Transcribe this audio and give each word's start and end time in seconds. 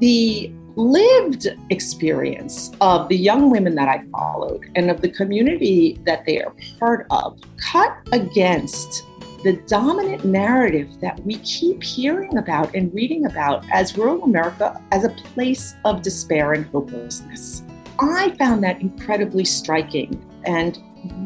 the 0.00 0.52
lived 0.76 1.46
experience 1.68 2.72
of 2.80 3.08
the 3.08 3.16
young 3.16 3.50
women 3.50 3.74
that 3.74 3.88
I 3.88 4.02
followed 4.10 4.70
and 4.74 4.90
of 4.90 5.00
the 5.00 5.10
community 5.10 5.98
that 6.06 6.24
they 6.24 6.42
are 6.42 6.54
part 6.78 7.06
of 7.10 7.38
cut 7.58 7.96
against 8.12 9.04
the 9.42 9.54
dominant 9.66 10.24
narrative 10.24 11.00
that 11.00 11.18
we 11.24 11.36
keep 11.36 11.82
hearing 11.82 12.36
about 12.36 12.74
and 12.74 12.92
reading 12.94 13.26
about 13.26 13.64
as 13.72 13.96
rural 13.96 14.22
America 14.24 14.80
as 14.92 15.04
a 15.04 15.08
place 15.08 15.74
of 15.84 16.02
despair 16.02 16.52
and 16.52 16.66
hopelessness. 16.66 17.62
I 17.98 18.34
found 18.38 18.62
that 18.64 18.80
incredibly 18.80 19.44
striking 19.44 20.22
and 20.44 20.78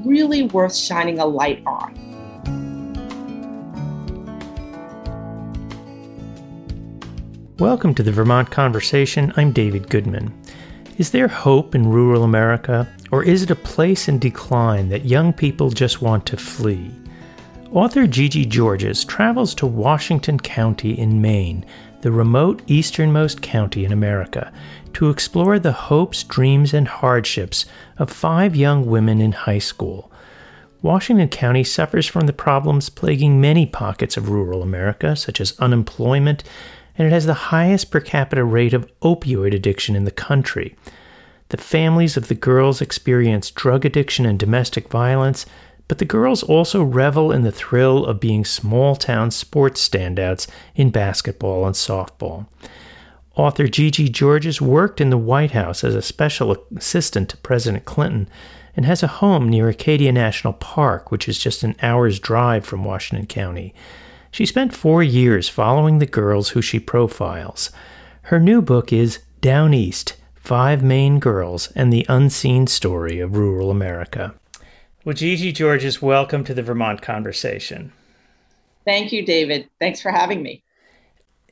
really 0.04 0.45
worth 0.46 0.75
shining 0.75 1.18
a 1.18 1.27
light 1.27 1.62
on. 1.66 2.14
Welcome 7.61 7.95
to 7.95 8.02
the 8.02 8.11
Vermont 8.11 8.51
Conversation. 8.51 9.33
I'm 9.37 9.52
David 9.52 9.88
Goodman. 9.88 10.34
Is 10.98 11.12
there 11.12 11.29
hope 11.29 11.77
in 11.77 11.88
rural 11.88 12.24
America, 12.24 12.92
or 13.12 13.23
is 13.23 13.45
it 13.45 13.51
a 13.52 13.55
place 13.55 14.09
in 14.09 14.19
decline 14.19 14.88
that 14.88 15.05
young 15.05 15.33
people 15.33 15.70
just 15.70 16.02
want 16.02 16.27
to 16.27 16.37
flee? 16.37 16.91
Author 17.70 18.09
Gigi 18.09 18.45
Georges 18.45 19.05
travels 19.05 19.55
to 19.55 19.69
Washington 19.69 20.37
County 20.41 20.98
in 20.98 21.23
Maine, 21.23 21.65
the 22.01 22.10
remote 22.10 22.60
easternmost 22.66 23.41
county 23.41 23.84
in 23.84 23.93
America, 23.93 24.52
to 24.95 25.09
explore 25.09 25.60
the 25.60 25.71
hopes, 25.71 26.24
dreams, 26.24 26.74
and 26.74 26.88
hardships 26.88 27.66
of 27.98 28.10
five 28.10 28.57
young 28.57 28.84
women 28.84 29.21
in 29.21 29.30
high 29.30 29.60
school. 29.60 30.10
Washington 30.82 31.29
County 31.29 31.62
suffers 31.62 32.09
from 32.09 32.27
the 32.27 32.32
problems 32.32 32.88
plaguing 32.88 33.41
many 33.41 33.65
pockets 33.65 34.16
of 34.16 34.29
rural 34.29 34.60
America, 34.60 35.15
such 35.15 35.41
as 35.41 35.57
unemployment, 35.60 36.43
and 36.97 37.07
it 37.07 37.11
has 37.11 37.27
the 37.27 37.34
highest 37.34 37.91
per 37.91 38.01
capita 38.01 38.45
rate 38.45 38.75
of 38.75 38.91
opioid 39.01 39.55
addiction 39.55 39.97
in 39.97 40.05
the 40.05 40.11
country. 40.11 40.77
The 41.49 41.57
families 41.57 42.16
of 42.16 42.29
the 42.29 42.35
girls 42.35 42.80
experience 42.80 43.51
drug 43.51 43.85
addiction 43.85 44.27
and 44.27 44.38
domestic 44.38 44.88
violence, 44.88 45.46
but 45.87 45.99
the 45.99 46.05
girls 46.05 46.43
also 46.43 46.83
revel 46.83 47.30
in 47.30 47.43
the 47.43 47.52
thrill 47.52 48.07
of 48.07 48.21
being 48.21 48.45
small 48.45 48.96
town 48.96 49.30
sports 49.30 49.87
standouts 49.87 50.49
in 50.74 50.91
basketball 50.91 51.66
and 51.66 51.74
softball. 51.74 52.46
Author 53.37 53.66
Gigi 53.66 54.09
Georges 54.09 54.61
worked 54.61 55.01
in 55.01 55.11
the 55.11 55.18
White 55.18 55.51
House 55.51 55.83
as 55.83 55.95
a 55.95 56.02
special 56.02 56.57
assistant 56.77 57.29
to 57.30 57.37
President 57.38 57.85
Clinton 57.85 58.29
and 58.77 58.87
has 58.87 59.02
a 59.02 59.09
home 59.09 59.49
near 59.49 59.68
Acadia 59.68 60.13
National 60.13 60.52
Park, 60.52 61.11
which 61.11 61.29
is 61.29 61.38
just 61.38 61.63
an 61.63 61.77
hour's 61.83 62.18
drive 62.18 62.65
from 62.65 62.85
Washington 62.85 63.27
County. 63.27 63.74
She 64.34 64.47
spent 64.47 64.75
four 64.75 65.00
years 65.00 65.49
following 65.49 66.00
the 66.00 66.06
girls 66.06 66.49
who 66.49 66.60
she 66.60 66.81
profiles. 66.81 67.71
Her 68.22 68.41
new 68.41 68.60
book 68.60 68.93
is 68.93 69.21
Down 69.41 69.72
East 69.72 70.16
Five 70.34 70.82
Maine 70.82 71.21
Girls 71.21 71.71
and 71.77 71.93
the 71.93 72.04
Unseen 72.09 72.66
Story 72.66 73.21
of 73.21 73.37
Rural 73.37 73.71
America. 73.71 74.34
Well, 75.05 75.15
Gigi 75.15 75.53
Georges, 75.53 76.03
welcome 76.03 76.43
to 76.43 76.53
the 76.53 76.65
Vermont 76.65 77.00
Conversation. 77.00 77.93
Thank 78.84 79.12
you, 79.12 79.25
David. 79.25 79.71
Thanks 79.78 80.03
for 80.03 80.10
having 80.10 80.43
me. 80.43 80.65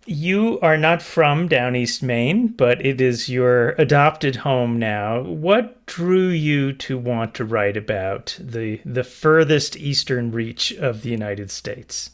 You 0.04 0.58
are 0.58 0.76
not 0.76 1.02
from 1.02 1.46
down 1.46 1.76
East 1.76 2.02
Maine, 2.02 2.48
but 2.48 2.84
it 2.84 3.00
is 3.00 3.28
your 3.28 3.76
adopted 3.78 4.34
home 4.34 4.80
now. 4.80 5.22
What 5.22 5.86
drew 5.86 6.26
you 6.26 6.72
to 6.72 6.98
want 6.98 7.32
to 7.34 7.44
write 7.44 7.76
about 7.76 8.36
the 8.40 8.80
the 8.84 9.04
furthest 9.04 9.76
eastern 9.76 10.32
reach 10.32 10.72
of 10.72 11.02
the 11.02 11.10
United 11.10 11.52
States? 11.52 12.10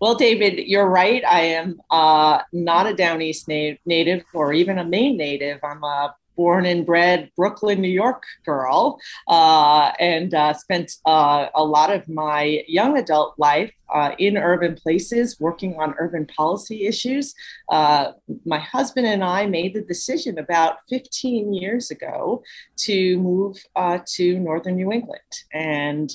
Well, 0.00 0.14
David, 0.14 0.66
you're 0.66 0.88
right. 0.88 1.22
I 1.26 1.40
am 1.42 1.78
uh, 1.90 2.40
not 2.54 2.86
a 2.86 2.94
down 2.94 3.20
East 3.20 3.48
na- 3.48 3.76
native 3.84 4.24
or 4.32 4.54
even 4.54 4.78
a 4.78 4.84
Maine 4.84 5.18
native. 5.18 5.60
I'm 5.62 5.84
a 5.84 6.14
born 6.36 6.64
and 6.64 6.86
bred 6.86 7.30
Brooklyn, 7.36 7.82
New 7.82 7.88
York 7.90 8.22
girl, 8.46 8.98
uh, 9.28 9.92
and 10.00 10.32
uh, 10.32 10.54
spent 10.54 10.92
uh, 11.04 11.48
a 11.54 11.62
lot 11.62 11.92
of 11.92 12.08
my 12.08 12.62
young 12.66 12.96
adult 12.96 13.34
life 13.36 13.70
uh, 13.94 14.12
in 14.18 14.38
urban 14.38 14.74
places 14.74 15.38
working 15.38 15.78
on 15.78 15.94
urban 15.98 16.24
policy 16.24 16.86
issues. 16.86 17.34
Uh, 17.68 18.12
my 18.46 18.58
husband 18.58 19.06
and 19.06 19.22
I 19.22 19.44
made 19.44 19.74
the 19.74 19.82
decision 19.82 20.38
about 20.38 20.78
15 20.88 21.52
years 21.52 21.90
ago 21.90 22.42
to 22.78 23.18
move 23.18 23.58
uh, 23.76 23.98
to 24.14 24.38
northern 24.38 24.76
New 24.76 24.92
England 24.92 25.20
and 25.52 26.10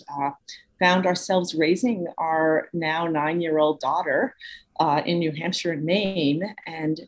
found 0.79 1.05
ourselves 1.05 1.55
raising 1.55 2.07
our 2.17 2.69
now 2.73 3.07
nine 3.07 3.41
year 3.41 3.57
old 3.57 3.79
daughter 3.79 4.35
in 5.05 5.19
New 5.19 5.31
Hampshire 5.31 5.71
and 5.71 5.83
Maine. 5.83 6.55
And 6.65 7.07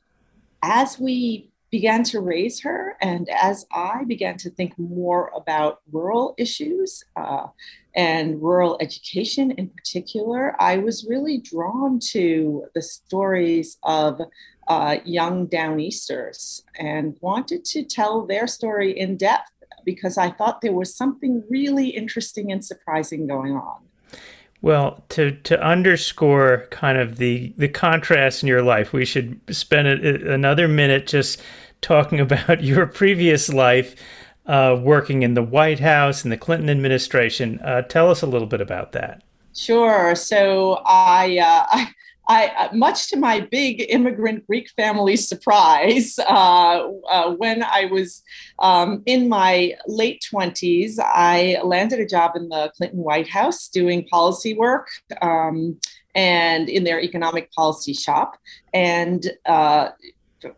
as 0.63 0.99
we 0.99 1.51
began 1.71 2.03
to 2.03 2.21
raise 2.21 2.61
her. 2.61 2.95
And 3.01 3.29
as 3.29 3.65
I 3.71 4.03
began 4.05 4.37
to 4.37 4.49
think 4.49 4.77
more 4.77 5.31
about 5.35 5.81
rural 5.91 6.33
issues 6.37 7.03
uh, 7.15 7.47
and 7.95 8.41
rural 8.41 8.77
education 8.79 9.51
in 9.51 9.69
particular, 9.69 10.55
I 10.61 10.77
was 10.77 11.05
really 11.07 11.39
drawn 11.39 11.99
to 12.11 12.65
the 12.73 12.81
stories 12.81 13.77
of 13.83 14.21
uh, 14.67 14.97
young 15.05 15.47
Downeasters 15.47 16.61
and 16.77 17.17
wanted 17.21 17.65
to 17.65 17.83
tell 17.83 18.25
their 18.25 18.47
story 18.47 18.97
in 18.97 19.17
depth 19.17 19.51
because 19.87 20.17
I 20.17 20.29
thought 20.29 20.59
there 20.59 20.73
was 20.73 20.93
something 20.93 21.41
really 21.49 21.87
interesting 21.87 22.51
and 22.51 22.63
surprising 22.63 23.25
going 23.25 23.53
on. 23.53 23.79
Well, 24.61 25.03
to 25.09 25.31
to 25.31 25.59
underscore 25.63 26.67
kind 26.69 26.97
of 26.97 27.17
the 27.17 27.53
the 27.57 27.69
contrast 27.69 28.43
in 28.43 28.47
your 28.47 28.61
life, 28.61 28.91
we 28.91 29.05
should 29.05 29.39
spend 29.49 29.87
a, 29.87 30.33
another 30.33 30.67
minute 30.67 31.07
just 31.07 31.41
talking 31.81 32.19
about 32.27 32.63
your 32.63 32.85
previous 32.85 33.49
life 33.49 33.95
uh, 34.45 34.77
working 34.79 35.23
in 35.23 35.33
the 35.35 35.43
White 35.43 35.79
House 35.79 36.23
and 36.23 36.31
the 36.31 36.37
Clinton 36.37 36.69
administration. 36.69 37.59
Uh, 37.63 37.81
tell 37.83 38.11
us 38.11 38.21
a 38.21 38.27
little 38.27 38.47
bit 38.47 38.61
about 38.61 38.91
that. 38.91 39.23
Sure. 39.55 40.15
So 40.15 40.81
I, 40.85 41.37
uh, 41.39 41.65
I 41.71 41.91
I, 42.27 42.47
uh, 42.47 42.75
much 42.75 43.09
to 43.09 43.17
my 43.17 43.39
big 43.39 43.85
immigrant 43.89 44.45
Greek 44.47 44.69
family 44.71 45.15
surprise, 45.15 46.19
uh, 46.19 46.87
uh, 47.09 47.31
when 47.31 47.63
I 47.63 47.85
was 47.85 48.23
um, 48.59 49.01
in 49.05 49.29
my 49.29 49.75
late 49.87 50.25
20s, 50.33 50.99
I 50.99 51.59
landed 51.63 51.99
a 51.99 52.05
job 52.05 52.35
in 52.35 52.49
the 52.49 52.71
Clinton 52.75 52.99
White 52.99 53.29
House 53.29 53.69
doing 53.69 54.07
policy 54.07 54.53
work 54.53 54.87
um, 55.21 55.79
and 56.15 56.67
in 56.67 56.83
their 56.83 56.99
economic 56.99 57.51
policy 57.53 57.93
shop. 57.93 58.37
And 58.73 59.25
uh, 59.45 59.89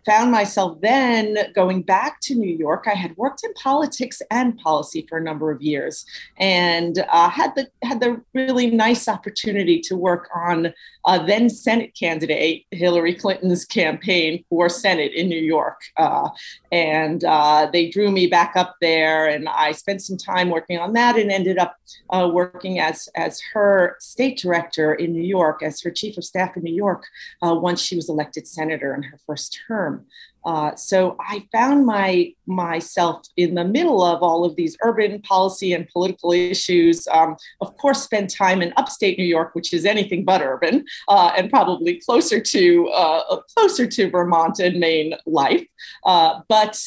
found 0.06 0.32
myself 0.32 0.80
then 0.82 1.38
going 1.54 1.82
back 1.82 2.20
to 2.22 2.36
New 2.36 2.56
York. 2.56 2.86
I 2.88 2.96
had 2.96 3.16
worked 3.18 3.44
in 3.44 3.54
politics 3.54 4.22
and 4.30 4.58
policy 4.58 5.06
for 5.08 5.18
a 5.18 5.24
number 5.24 5.52
of 5.52 5.62
years, 5.62 6.06
and 6.38 7.00
uh, 7.10 7.30
had 7.30 7.56
the 7.56 7.68
had 7.84 8.00
the 8.00 8.22
really 8.34 8.70
nice 8.70 9.08
opportunity 9.08 9.80
to 9.82 9.96
work 9.96 10.30
on 10.36 10.74
uh, 11.06 11.26
then 11.26 11.50
Senate 11.50 11.94
candidate 11.98 12.66
Hillary 12.72 13.16
Clinton's 13.16 13.66
campaign 13.66 14.44
for 14.50 14.70
Senate 14.70 15.14
in 15.14 15.30
New 15.30 15.40
York. 15.40 15.82
Uh, 15.98 16.30
and 16.72 17.24
uh, 17.24 17.70
they 17.72 17.90
drew 17.90 18.12
me 18.12 18.28
back 18.28 18.54
up 18.56 18.76
there, 18.82 19.28
and 19.28 19.48
I 19.48 19.72
spent 19.72 20.02
some 20.02 20.18
time 20.18 20.50
working 20.50 20.78
on 20.80 20.94
that, 20.94 21.18
and 21.18 21.32
ended 21.32 21.58
up 21.58 21.76
uh, 22.10 22.30
working 22.32 22.80
as 22.80 23.10
as 23.16 23.42
her 23.54 23.96
state 24.00 24.38
director 24.38 24.94
in 24.94 25.14
New 25.14 25.24
York, 25.24 25.64
as 25.64 25.82
her 25.82 25.92
chief 25.92 26.18
of 26.18 26.24
staff 26.24 26.56
in 26.58 26.64
New 26.64 26.76
York, 26.76 27.06
uh, 27.42 27.56
once 27.56 27.82
she 27.82 27.96
was 27.96 28.10
elected 28.10 28.48
senator 28.48 28.94
in 28.94 29.04
her 29.04 29.20
first 29.26 29.60
term. 29.68 30.06
Uh, 30.46 30.76
so 30.76 31.16
I 31.20 31.46
found 31.52 31.86
my 31.86 32.34
myself 32.46 33.22
in 33.38 33.56
the 33.56 33.64
middle 33.64 34.04
of 34.04 34.24
all 34.24 34.44
of 34.46 34.56
these 34.56 34.76
urban 34.84 35.22
policy 35.22 35.74
and 35.74 35.88
political 35.90 36.32
issues. 36.32 37.08
Um, 37.08 37.36
of 37.62 37.76
course, 37.78 38.04
spend 38.04 38.30
time 38.30 38.62
in 38.62 38.74
upstate 38.78 39.18
New 39.18 39.26
York, 39.26 39.54
which 39.54 39.74
is 39.74 39.86
anything 39.86 40.24
but 40.26 40.42
urban, 40.42 40.86
uh, 41.08 41.32
and 41.38 41.50
probably 41.50 42.00
closer 42.00 42.40
to 42.40 42.88
uh, 42.90 43.42
closer 43.56 43.86
to 43.88 44.10
Vermont 44.10 44.60
and 44.60 44.80
Maine 44.80 45.14
life. 45.26 45.66
Uh, 46.06 46.42
but 46.48 46.82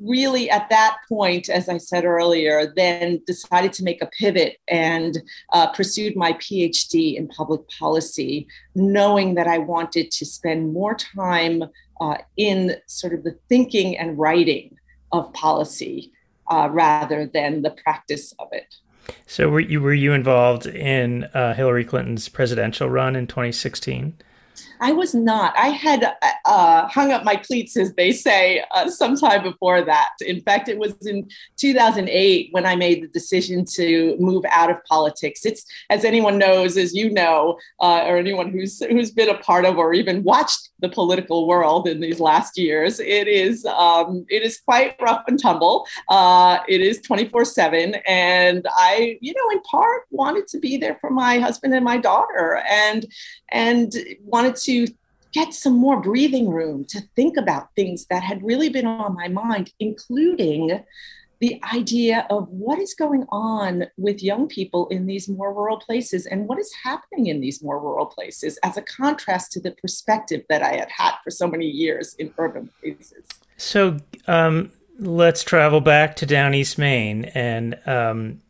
really 0.00 0.50
at 0.50 0.68
that 0.70 0.98
point, 1.08 1.48
as 1.48 1.68
I 1.68 1.78
said 1.78 2.04
earlier, 2.04 2.72
then 2.74 3.20
decided 3.26 3.72
to 3.74 3.84
make 3.84 4.02
a 4.02 4.06
pivot 4.06 4.58
and 4.68 5.18
uh, 5.52 5.68
pursued 5.68 6.16
my 6.16 6.32
PhD 6.34 7.16
in 7.16 7.28
public 7.28 7.60
policy, 7.78 8.46
knowing 8.74 9.34
that 9.34 9.46
I 9.46 9.58
wanted 9.58 10.10
to 10.12 10.26
spend 10.26 10.72
more 10.72 10.94
time 10.94 11.64
uh, 12.00 12.16
in 12.36 12.76
sort 12.86 13.12
of 13.12 13.24
the 13.24 13.36
thinking 13.48 13.98
and 13.98 14.18
writing 14.18 14.76
of 15.12 15.32
policy 15.34 16.12
uh, 16.50 16.68
rather 16.70 17.26
than 17.26 17.62
the 17.62 17.70
practice 17.70 18.34
of 18.38 18.48
it. 18.52 18.76
So, 19.26 19.48
were 19.48 19.60
you 19.60 19.80
were 19.80 19.94
you 19.94 20.12
involved 20.12 20.66
in 20.66 21.24
uh, 21.34 21.54
Hillary 21.54 21.84
Clinton's 21.84 22.28
presidential 22.28 22.88
run 22.88 23.16
in 23.16 23.26
2016? 23.26 24.14
I 24.80 24.92
was 24.92 25.14
not. 25.14 25.54
I 25.56 25.68
had 25.68 26.14
uh, 26.46 26.88
hung 26.88 27.12
up 27.12 27.22
my 27.22 27.36
cleats, 27.36 27.76
as 27.76 27.94
they 27.94 28.12
say, 28.12 28.64
uh, 28.70 28.88
sometime 28.88 29.42
before 29.42 29.82
that. 29.82 30.10
In 30.26 30.40
fact, 30.40 30.68
it 30.68 30.78
was 30.78 30.94
in 31.06 31.28
2008 31.58 32.48
when 32.52 32.64
I 32.64 32.76
made 32.76 33.02
the 33.02 33.08
decision 33.08 33.66
to 33.74 34.16
move 34.18 34.44
out 34.50 34.70
of 34.70 34.82
politics. 34.84 35.44
It's, 35.44 35.66
as 35.90 36.04
anyone 36.04 36.38
knows, 36.38 36.78
as 36.78 36.94
you 36.94 37.10
know, 37.10 37.58
uh, 37.80 38.04
or 38.06 38.16
anyone 38.16 38.50
who's 38.50 38.80
who's 38.84 39.10
been 39.10 39.28
a 39.28 39.38
part 39.38 39.66
of 39.66 39.76
or 39.76 39.92
even 39.92 40.22
watched 40.22 40.70
the 40.78 40.88
political 40.88 41.46
world 41.46 41.86
in 41.86 42.00
these 42.00 42.18
last 42.18 42.56
years, 42.56 43.00
it 43.00 43.28
is 43.28 43.66
um, 43.66 44.24
it 44.30 44.42
is 44.42 44.60
quite 44.60 44.96
rough 45.00 45.24
and 45.28 45.38
tumble. 45.38 45.86
Uh, 46.08 46.58
it 46.68 46.80
is 46.80 47.02
24 47.02 47.44
seven, 47.44 47.96
and 48.06 48.66
I, 48.76 49.18
you 49.20 49.34
know, 49.34 49.50
in 49.52 49.60
part 49.62 50.04
wanted 50.10 50.46
to 50.48 50.58
be 50.58 50.78
there 50.78 50.96
for 51.02 51.10
my 51.10 51.38
husband 51.38 51.74
and 51.74 51.84
my 51.84 51.98
daughter, 51.98 52.62
and 52.70 53.04
and 53.52 53.92
wanted 54.24 54.56
to 54.56 54.69
get 55.32 55.54
some 55.54 55.76
more 55.76 56.00
breathing 56.00 56.48
room 56.48 56.84
to 56.86 57.00
think 57.14 57.36
about 57.36 57.68
things 57.76 58.06
that 58.06 58.22
had 58.22 58.42
really 58.42 58.68
been 58.68 58.86
on 58.86 59.14
my 59.14 59.28
mind, 59.28 59.72
including 59.78 60.82
the 61.40 61.60
idea 61.72 62.26
of 62.28 62.46
what 62.48 62.78
is 62.78 62.94
going 62.94 63.24
on 63.30 63.86
with 63.96 64.22
young 64.22 64.46
people 64.46 64.86
in 64.88 65.06
these 65.06 65.26
more 65.26 65.54
rural 65.54 65.78
places 65.78 66.26
and 66.26 66.46
what 66.46 66.58
is 66.58 66.70
happening 66.84 67.28
in 67.28 67.40
these 67.40 67.62
more 67.62 67.80
rural 67.80 68.04
places 68.04 68.58
as 68.62 68.76
a 68.76 68.82
contrast 68.82 69.50
to 69.52 69.60
the 69.60 69.70
perspective 69.72 70.42
that 70.50 70.62
I 70.62 70.74
had 70.74 70.90
had 70.90 71.14
for 71.24 71.30
so 71.30 71.46
many 71.46 71.66
years 71.66 72.14
in 72.14 72.32
urban 72.36 72.68
places. 72.80 73.24
So 73.56 73.96
um, 74.26 74.70
let's 74.98 75.42
travel 75.42 75.80
back 75.80 76.14
to 76.16 76.26
down 76.26 76.52
East 76.52 76.76
Maine 76.76 77.24
and 77.34 77.78
um, 77.86 78.42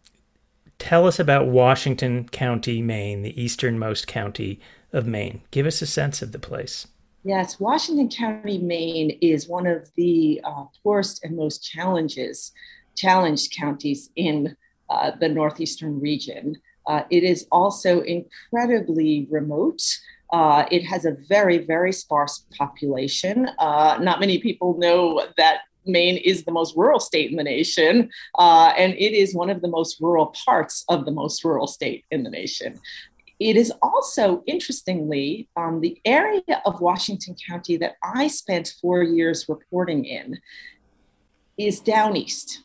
tell 0.81 1.06
us 1.06 1.20
about 1.20 1.46
Washington 1.46 2.28
County, 2.28 2.82
Maine, 2.82 3.22
the 3.22 3.40
easternmost 3.40 4.08
county 4.08 4.61
of 4.92 5.06
Maine. 5.06 5.42
Give 5.50 5.66
us 5.66 5.82
a 5.82 5.87
sense 5.87 6.22
of 6.22 6.32
the 6.32 6.38
place. 6.38 6.87
Yes, 7.22 7.60
Washington 7.60 8.08
County, 8.08 8.58
Maine 8.58 9.19
is 9.20 9.46
one 9.46 9.66
of 9.66 9.90
the 9.96 10.40
uh, 10.42 10.64
poorest 10.82 11.22
and 11.25 11.37
most 11.37 11.62
challenges, 11.62 12.52
challenged 12.96 13.52
counties 13.52 14.10
in 14.16 14.56
uh, 14.88 15.12
the 15.20 15.28
northeastern 15.28 16.00
region. 16.00 16.56
Uh, 16.87 17.02
it 17.10 17.22
is 17.22 17.46
also 17.52 18.00
incredibly 18.00 19.28
remote. 19.31 19.82
Uh, 20.32 20.64
it 20.70 20.82
has 20.82 21.04
a 21.04 21.16
very, 21.28 21.58
very 21.58 21.93
sparse 21.93 22.46
population. 22.56 23.50
Uh, 23.58 23.98
not 24.00 24.19
many 24.19 24.38
people 24.38 24.78
know 24.78 25.26
that 25.36 25.60
Maine 25.86 26.19
is 26.19 26.44
the 26.44 26.52
most 26.52 26.76
rural 26.76 27.00
state 27.00 27.31
in 27.31 27.36
the 27.36 27.44
nation, 27.44 28.10
uh, 28.38 28.72
and 28.76 28.93
it 28.94 29.12
is 29.12 29.34
one 29.34 29.50
of 29.50 29.62
the 29.62 29.69
most 29.69 30.00
rural 30.00 30.34
parts 30.44 30.84
of 30.88 31.04
the 31.04 31.10
most 31.10 31.44
rural 31.44 31.66
state 31.66 32.04
in 32.10 32.22
the 32.22 32.31
nation. 32.31 32.78
It 33.40 33.56
is 33.56 33.72
also, 33.81 34.42
interestingly, 34.46 35.48
um, 35.56 35.81
the 35.81 35.98
area 36.04 36.60
of 36.66 36.82
Washington 36.82 37.34
County 37.48 37.78
that 37.78 37.94
I 38.02 38.26
spent 38.26 38.75
four 38.82 39.02
years 39.02 39.46
reporting 39.48 40.04
in 40.04 40.38
is 41.56 41.81
down 41.81 42.19
east. 42.19 42.62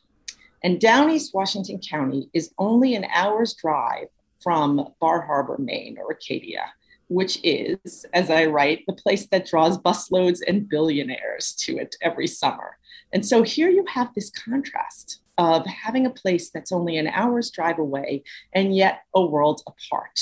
And 0.65 0.81
down 0.81 1.09
east 1.09 1.33
Washington 1.33 1.79
County 1.79 2.29
is 2.33 2.51
only 2.57 2.93
an 2.95 3.05
hour's 3.05 3.53
drive 3.53 4.07
from 4.43 4.89
Bar 4.99 5.21
Harbor, 5.21 5.57
Maine, 5.57 5.97
or 5.97 6.11
Acadia, 6.11 6.73
which 7.07 7.39
is, 7.41 8.05
as 8.13 8.29
I 8.29 8.45
write, 8.47 8.83
the 8.85 8.93
place 8.93 9.27
that 9.27 9.47
draws 9.47 9.77
busloads 9.77 10.39
and 10.45 10.67
billionaires 10.67 11.53
to 11.59 11.77
it 11.77 11.95
every 12.01 12.27
summer. 12.27 12.77
And 13.13 13.25
so 13.25 13.43
here 13.43 13.69
you 13.69 13.85
have 13.87 14.13
this 14.13 14.29
contrast 14.29 15.21
of 15.37 15.65
having 15.65 16.05
a 16.05 16.09
place 16.09 16.49
that's 16.49 16.73
only 16.73 16.97
an 16.97 17.07
hour's 17.07 17.49
drive 17.49 17.79
away 17.79 18.23
and 18.51 18.75
yet 18.75 19.03
a 19.13 19.25
world 19.25 19.61
apart 19.67 20.19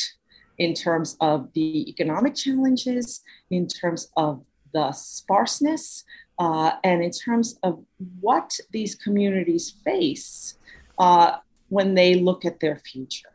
in 0.57 0.73
terms 0.73 1.17
of 1.19 1.51
the 1.53 1.89
economic 1.89 2.35
challenges, 2.35 3.21
in 3.49 3.67
terms 3.67 4.09
of 4.17 4.43
the 4.73 4.91
sparseness, 4.91 6.03
uh, 6.39 6.71
and 6.83 7.03
in 7.03 7.11
terms 7.11 7.59
of 7.63 7.83
what 8.19 8.57
these 8.71 8.95
communities 8.95 9.75
face 9.83 10.55
uh, 10.97 11.37
when 11.69 11.95
they 11.95 12.15
look 12.15 12.45
at 12.45 12.59
their 12.59 12.77
future. 12.77 13.29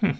Hmm. 0.00 0.12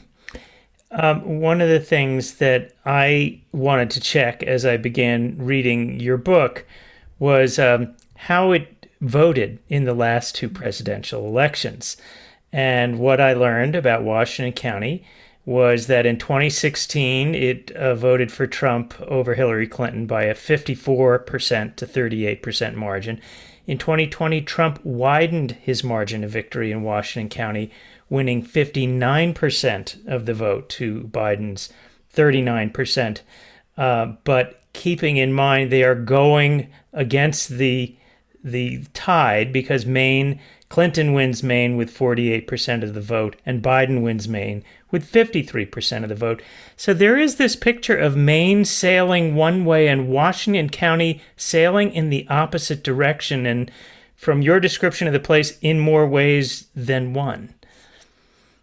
Um, 0.90 1.40
one 1.40 1.60
of 1.60 1.68
the 1.68 1.80
things 1.80 2.34
that 2.34 2.74
I 2.84 3.40
wanted 3.52 3.90
to 3.92 4.00
check 4.00 4.42
as 4.42 4.66
I 4.66 4.76
began 4.76 5.38
reading 5.38 5.98
your 6.00 6.18
book 6.18 6.66
was 7.18 7.58
um, 7.58 7.96
how 8.16 8.52
it 8.52 8.90
voted 9.00 9.58
in 9.68 9.84
the 9.84 9.94
last 9.94 10.34
two 10.34 10.48
presidential 10.48 11.26
elections. 11.26 11.96
And 12.52 12.98
what 12.98 13.20
I 13.20 13.32
learned 13.32 13.74
about 13.74 14.02
Washington 14.02 14.52
County 14.52 15.04
was 15.44 15.88
that 15.88 16.06
in 16.06 16.18
2016 16.18 17.34
it 17.34 17.70
uh, 17.72 17.94
voted 17.94 18.30
for 18.30 18.46
Trump 18.46 18.94
over 19.02 19.34
Hillary 19.34 19.66
Clinton 19.66 20.06
by 20.06 20.24
a 20.24 20.34
54% 20.34 21.76
to 21.76 21.86
38% 21.86 22.74
margin. 22.74 23.20
In 23.66 23.78
2020, 23.78 24.42
Trump 24.42 24.84
widened 24.84 25.52
his 25.52 25.84
margin 25.84 26.24
of 26.24 26.30
victory 26.30 26.72
in 26.72 26.82
Washington 26.82 27.28
County, 27.28 27.70
winning 28.08 28.44
59% 28.44 30.06
of 30.06 30.26
the 30.26 30.34
vote 30.34 30.68
to 30.70 31.02
Biden's 31.02 31.72
39%. 32.14 33.20
Uh, 33.76 34.06
but 34.24 34.62
keeping 34.72 35.16
in 35.16 35.32
mind 35.32 35.70
they 35.70 35.82
are 35.82 35.94
going 35.94 36.70
against 36.92 37.48
the 37.50 37.96
the 38.44 38.82
tide 38.92 39.52
because 39.52 39.86
Maine 39.86 40.40
Clinton 40.72 41.12
wins 41.12 41.42
Maine 41.42 41.76
with 41.76 41.94
48% 41.94 42.82
of 42.82 42.94
the 42.94 43.02
vote, 43.02 43.36
and 43.44 43.62
Biden 43.62 44.00
wins 44.00 44.26
Maine 44.26 44.64
with 44.90 45.04
53% 45.04 46.02
of 46.02 46.08
the 46.08 46.14
vote. 46.14 46.40
So 46.78 46.94
there 46.94 47.18
is 47.18 47.36
this 47.36 47.56
picture 47.56 47.98
of 47.98 48.16
Maine 48.16 48.64
sailing 48.64 49.34
one 49.34 49.66
way 49.66 49.86
and 49.86 50.08
Washington 50.08 50.70
County 50.70 51.20
sailing 51.36 51.92
in 51.92 52.08
the 52.08 52.26
opposite 52.30 52.82
direction. 52.82 53.44
And 53.44 53.70
from 54.16 54.40
your 54.40 54.60
description 54.60 55.06
of 55.06 55.12
the 55.12 55.20
place, 55.20 55.58
in 55.58 55.78
more 55.78 56.08
ways 56.08 56.68
than 56.74 57.12
one. 57.12 57.52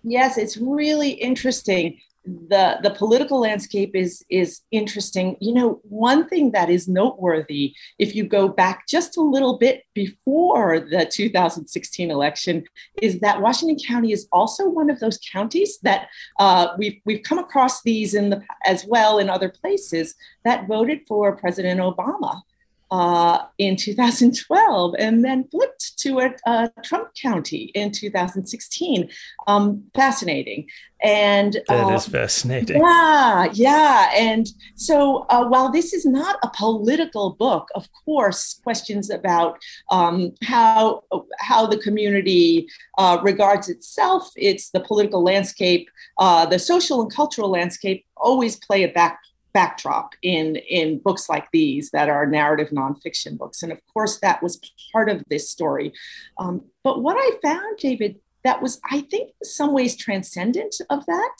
Yes, 0.03 0.35
it's 0.39 0.57
really 0.57 1.11
interesting 1.11 2.01
the 2.25 2.79
the 2.83 2.91
political 2.91 3.39
landscape 3.39 3.95
is 3.95 4.23
is 4.29 4.61
interesting. 4.71 5.37
You 5.39 5.53
know 5.53 5.79
one 5.83 6.27
thing 6.27 6.51
that 6.51 6.69
is 6.69 6.87
noteworthy 6.87 7.73
if 7.97 8.15
you 8.15 8.23
go 8.23 8.47
back 8.47 8.87
just 8.87 9.17
a 9.17 9.21
little 9.21 9.57
bit 9.57 9.83
before 9.93 10.79
the 10.79 11.05
2016 11.05 12.11
election 12.11 12.63
is 13.01 13.19
that 13.19 13.41
washington 13.41 13.77
county 13.85 14.11
is 14.11 14.27
also 14.31 14.69
one 14.69 14.89
of 14.89 14.99
those 14.99 15.19
counties 15.31 15.79
that 15.83 16.07
uh, 16.39 16.69
we've 16.77 16.99
we've 17.05 17.23
come 17.23 17.39
across 17.39 17.81
these 17.83 18.13
in 18.13 18.29
the 18.29 18.41
as 18.65 18.85
well 18.85 19.19
in 19.19 19.29
other 19.29 19.49
places 19.49 20.15
that 20.43 20.67
voted 20.67 20.99
for 21.07 21.35
president 21.35 21.79
obama 21.79 22.41
uh, 22.91 23.43
in 23.57 23.75
2012 23.75 24.95
and 24.97 25.23
then 25.23 25.47
flipped 25.49 25.97
to 25.99 26.19
a, 26.19 26.33
a 26.45 26.71
Trump 26.83 27.09
County 27.15 27.71
in 27.75 27.91
2016. 27.91 29.09
Um, 29.47 29.83
fascinating. 29.93 30.67
And 31.01 31.61
that 31.67 31.85
uh, 31.85 31.93
is 31.93 32.07
fascinating. 32.07 32.81
Yeah, 32.81 33.47
yeah. 33.53 34.11
And 34.13 34.47
so 34.75 35.25
uh, 35.29 35.45
while 35.45 35.71
this 35.71 35.93
is 35.93 36.05
not 36.05 36.37
a 36.43 36.49
political 36.49 37.31
book, 37.31 37.69
of 37.73 37.87
course, 38.05 38.59
questions 38.63 39.09
about 39.09 39.59
um, 39.91 40.33
how 40.43 41.03
how 41.39 41.65
the 41.65 41.77
community 41.77 42.67
uh, 42.97 43.17
regards 43.23 43.69
itself, 43.69 44.29
it's 44.35 44.71
the 44.71 44.81
political 44.81 45.23
landscape, 45.23 45.89
uh, 46.17 46.45
the 46.45 46.59
social 46.59 47.01
and 47.01 47.13
cultural 47.13 47.49
landscape 47.49 48.05
always 48.17 48.57
play 48.57 48.83
a 48.83 48.89
back 48.89 49.21
backdrop 49.53 50.13
in 50.21 50.55
in 50.57 50.99
books 50.99 51.29
like 51.29 51.47
these 51.51 51.89
that 51.91 52.09
are 52.09 52.25
narrative 52.25 52.69
nonfiction 52.69 53.37
books. 53.37 53.63
And 53.63 53.71
of 53.71 53.81
course 53.93 54.19
that 54.19 54.43
was 54.43 54.59
part 54.91 55.09
of 55.09 55.23
this 55.29 55.49
story. 55.49 55.93
Um, 56.37 56.63
but 56.83 57.01
what 57.01 57.17
i 57.17 57.31
found 57.41 57.77
david 57.77 58.19
that 58.43 58.61
was 58.61 58.79
i 58.89 59.01
think 59.01 59.29
in 59.29 59.45
some 59.45 59.73
ways 59.73 59.95
transcendent 59.95 60.75
of 60.89 61.05
that 61.05 61.37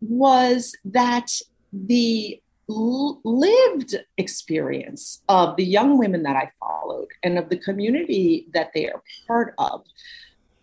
was 0.00 0.74
that 0.84 1.30
the 1.72 2.40
lived 2.68 3.96
experience 4.18 5.22
of 5.28 5.56
the 5.56 5.64
young 5.64 5.98
women 5.98 6.22
that 6.22 6.36
i 6.36 6.50
followed 6.60 7.08
and 7.22 7.38
of 7.38 7.48
the 7.48 7.56
community 7.56 8.46
that 8.54 8.70
they 8.74 8.88
are 8.88 9.02
part 9.26 9.54
of 9.58 9.82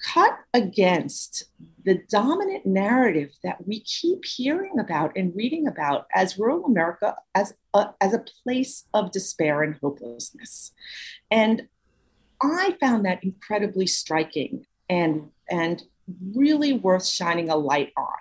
cut 0.01 0.37
against 0.53 1.45
the 1.83 2.01
dominant 2.09 2.65
narrative 2.65 3.31
that 3.43 3.65
we 3.67 3.81
keep 3.81 4.25
hearing 4.25 4.79
about 4.79 5.11
and 5.15 5.35
reading 5.35 5.67
about 5.67 6.07
as 6.13 6.37
rural 6.37 6.65
America 6.65 7.15
as 7.35 7.53
a, 7.73 7.89
as 8.01 8.13
a 8.13 8.23
place 8.43 8.85
of 8.93 9.11
despair 9.11 9.63
and 9.63 9.75
hopelessness. 9.81 10.71
And 11.31 11.67
I 12.41 12.77
found 12.79 13.05
that 13.05 13.23
incredibly 13.23 13.87
striking 13.87 14.65
and, 14.89 15.29
and 15.49 15.83
really 16.35 16.73
worth 16.73 17.05
shining 17.05 17.49
a 17.49 17.55
light 17.55 17.91
on. 17.97 18.17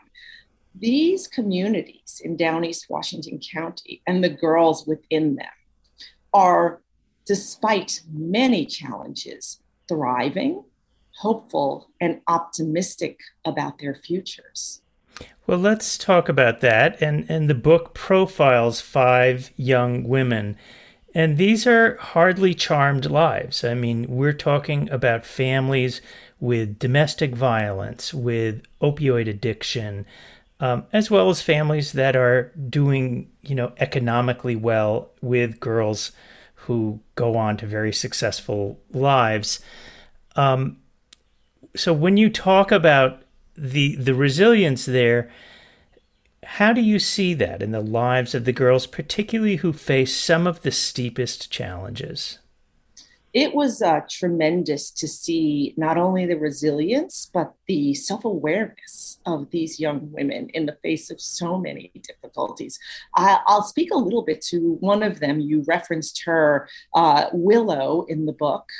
These 0.74 1.26
communities 1.26 2.20
in 2.24 2.36
Down 2.36 2.64
East 2.64 2.86
Washington 2.88 3.40
County 3.40 4.02
and 4.06 4.22
the 4.22 4.28
girls 4.28 4.86
within 4.86 5.36
them 5.36 5.46
are, 6.32 6.82
despite 7.26 8.02
many 8.12 8.66
challenges, 8.66 9.60
thriving 9.88 10.62
hopeful 11.18 11.88
and 12.00 12.20
optimistic 12.28 13.18
about 13.44 13.78
their 13.78 13.94
futures. 13.94 14.80
Well, 15.46 15.58
let's 15.58 15.98
talk 15.98 16.28
about 16.28 16.60
that. 16.60 17.00
And, 17.02 17.28
and 17.28 17.50
the 17.50 17.54
book 17.54 17.94
profiles 17.94 18.80
five 18.80 19.50
young 19.56 20.04
women. 20.04 20.56
And 21.14 21.36
these 21.36 21.66
are 21.66 21.96
hardly 21.96 22.54
charmed 22.54 23.06
lives. 23.06 23.64
I 23.64 23.74
mean, 23.74 24.06
we're 24.08 24.32
talking 24.32 24.88
about 24.90 25.26
families 25.26 26.00
with 26.38 26.78
domestic 26.78 27.34
violence, 27.34 28.14
with 28.14 28.62
opioid 28.80 29.28
addiction, 29.28 30.06
um, 30.60 30.84
as 30.92 31.10
well 31.10 31.30
as 31.30 31.42
families 31.42 31.92
that 31.92 32.14
are 32.14 32.52
doing, 32.68 33.28
you 33.42 33.54
know, 33.54 33.72
economically 33.78 34.54
well 34.54 35.10
with 35.20 35.58
girls 35.58 36.12
who 36.54 37.00
go 37.14 37.36
on 37.36 37.56
to 37.56 37.66
very 37.66 37.92
successful 37.92 38.78
lives. 38.92 39.60
Um, 40.36 40.76
so 41.76 41.92
when 41.92 42.16
you 42.16 42.30
talk 42.30 42.72
about 42.72 43.22
the 43.58 43.96
the 43.96 44.14
resilience 44.14 44.86
there. 44.86 45.30
How 46.44 46.72
do 46.72 46.80
you 46.80 46.98
see 46.98 47.34
that 47.34 47.62
in 47.62 47.72
the 47.72 47.80
lives 47.80 48.34
of 48.34 48.44
the 48.44 48.52
girls, 48.52 48.86
particularly 48.86 49.56
who 49.56 49.72
face 49.72 50.16
some 50.16 50.46
of 50.46 50.62
the 50.62 50.70
steepest 50.70 51.50
challenges? 51.50 52.38
It 53.34 53.54
was 53.54 53.82
uh, 53.82 54.00
tremendous 54.08 54.90
to 54.92 55.06
see 55.06 55.74
not 55.76 55.98
only 55.98 56.24
the 56.24 56.38
resilience, 56.38 57.30
but 57.32 57.52
the 57.66 57.92
self 57.92 58.24
awareness 58.24 59.18
of 59.26 59.50
these 59.50 59.78
young 59.78 60.10
women 60.12 60.48
in 60.54 60.64
the 60.64 60.78
face 60.82 61.10
of 61.10 61.20
so 61.20 61.58
many 61.58 61.92
difficulties. 62.02 62.78
I, 63.14 63.40
will 63.46 63.62
speak 63.62 63.90
a 63.92 63.98
little 63.98 64.22
bit 64.22 64.40
to 64.46 64.78
one 64.80 65.02
of 65.02 65.20
them. 65.20 65.40
You 65.40 65.62
referenced 65.66 66.22
her, 66.24 66.68
uh, 66.94 67.26
Willow, 67.32 68.06
in 68.08 68.24
the 68.24 68.32
book. 68.32 68.70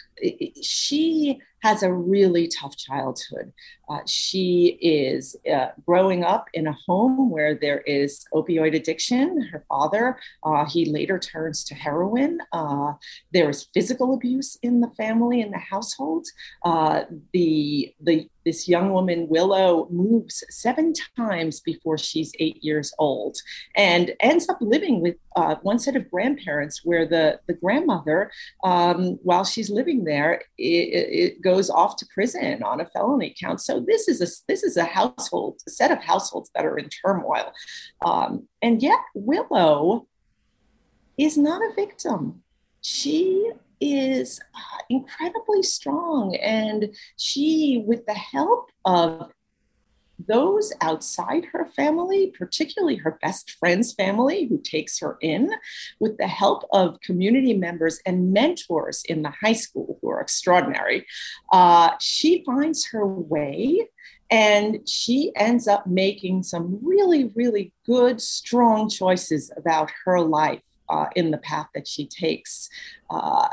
She 0.63 1.41
has 1.63 1.83
a 1.83 1.93
really 1.93 2.49
tough 2.49 2.77
childhood. 2.77 3.53
Uh, 3.89 4.01
she 4.07 4.79
is 4.81 5.35
uh, 5.53 5.69
growing 5.87 6.23
up 6.25 6.49
in 6.53 6.67
a 6.67 6.77
home 6.87 7.31
where 7.31 7.55
there 7.55 7.81
is 7.81 8.25
opioid 8.35 8.77
addiction. 8.77 9.41
Her 9.51 9.65
father, 9.69 10.19
uh, 10.43 10.67
he 10.67 10.85
later 10.87 11.19
turns 11.19 11.65
to 11.65 11.75
heroin. 11.75 12.39
Uh, 12.53 12.93
there 13.33 13.49
is 13.49 13.69
physical 13.75 14.15
abuse 14.15 14.57
in 14.63 14.81
the 14.81 14.91
family, 14.91 15.41
in 15.41 15.51
the 15.51 15.59
household. 15.59 16.27
Uh, 16.65 17.05
the, 17.33 17.95
the 18.01 18.29
this 18.45 18.69
young 18.69 18.93
woman, 18.93 19.29
Willow, 19.29 19.89
moves 19.91 20.43
seven 20.51 20.93
times 21.17 21.61
before 21.61 21.99
she's 21.99 22.33
eight 22.39 22.63
years 22.63 22.93
old 22.99 23.37
and 23.77 24.13
ends 24.21 24.49
up 24.49 24.59
living 24.61 25.01
with 25.01 25.17
uh, 25.37 25.57
one 25.63 25.79
set 25.79 25.97
of 25.97 26.11
grandparents 26.11 26.85
where 26.85 27.07
the, 27.07 27.39
the 27.47 27.55
grandmother, 27.55 28.31
um, 28.65 29.19
while 29.23 29.45
she's 29.45 29.71
living 29.71 30.05
there, 30.05 30.43
it, 30.57 30.65
it, 30.65 31.43
goes 31.43 31.71
off 31.71 31.97
to 31.97 32.07
prison 32.13 32.63
on 32.63 32.81
a 32.81 32.87
felony 32.87 33.35
count. 33.41 33.61
So 33.61 33.81
this 33.81 34.09
is 34.09 34.21
a, 34.21 34.27
this 34.49 34.63
is 34.63 34.77
a 34.77 34.85
household, 34.85 35.61
a 35.67 35.71
set 35.71 35.93
of 35.93 36.03
households 36.03 36.51
that 36.55 36.65
are 36.65 36.79
in 36.79 36.89
turmoil. 36.89 37.53
Um, 38.05 38.49
and 38.63 38.83
yet 38.83 38.99
Willow 39.15 40.09
is 41.17 41.37
not 41.37 41.63
a 41.63 41.75
victim. 41.75 42.43
She 42.81 43.53
is 43.81 44.41
uh, 44.55 44.83
incredibly 44.89 45.63
strong. 45.63 46.37
And 46.37 46.95
she, 47.17 47.83
with 47.87 48.07
the 48.07 48.15
help 48.15 48.71
of 48.85 49.31
those 50.27 50.73
outside 50.81 51.45
her 51.53 51.67
family, 51.77 52.33
particularly 52.37 52.97
her 52.97 53.19
best 53.23 53.53
friend's 53.53 53.93
family, 53.93 54.47
who 54.47 54.59
takes 54.59 54.99
her 54.99 55.17
in, 55.21 55.51
with 56.01 56.19
the 56.19 56.27
help 56.27 56.65
of 56.73 57.01
community 57.01 57.55
members 57.55 58.01
and 58.05 58.33
mentors 58.33 59.03
in 59.05 59.23
the 59.23 59.33
high 59.43 59.53
school 59.53 59.99
who 60.01 60.11
are 60.11 60.21
extraordinary, 60.21 61.07
uh, 61.53 61.93
she 62.01 62.43
finds 62.45 62.89
her 62.89 63.07
way 63.07 63.89
and 64.31 64.87
she 64.87 65.33
ends 65.37 65.67
up 65.69 65.87
making 65.87 66.43
some 66.43 66.79
really, 66.83 67.33
really 67.35 67.73
good, 67.87 68.21
strong 68.21 68.91
choices 68.91 69.51
about 69.57 69.91
her 70.05 70.21
life 70.21 70.63
uh, 70.91 71.07
in 71.17 71.31
the 71.31 71.39
path 71.39 71.69
that 71.75 71.87
she 71.87 72.07
takes. 72.07 72.69
Uh, 73.11 73.49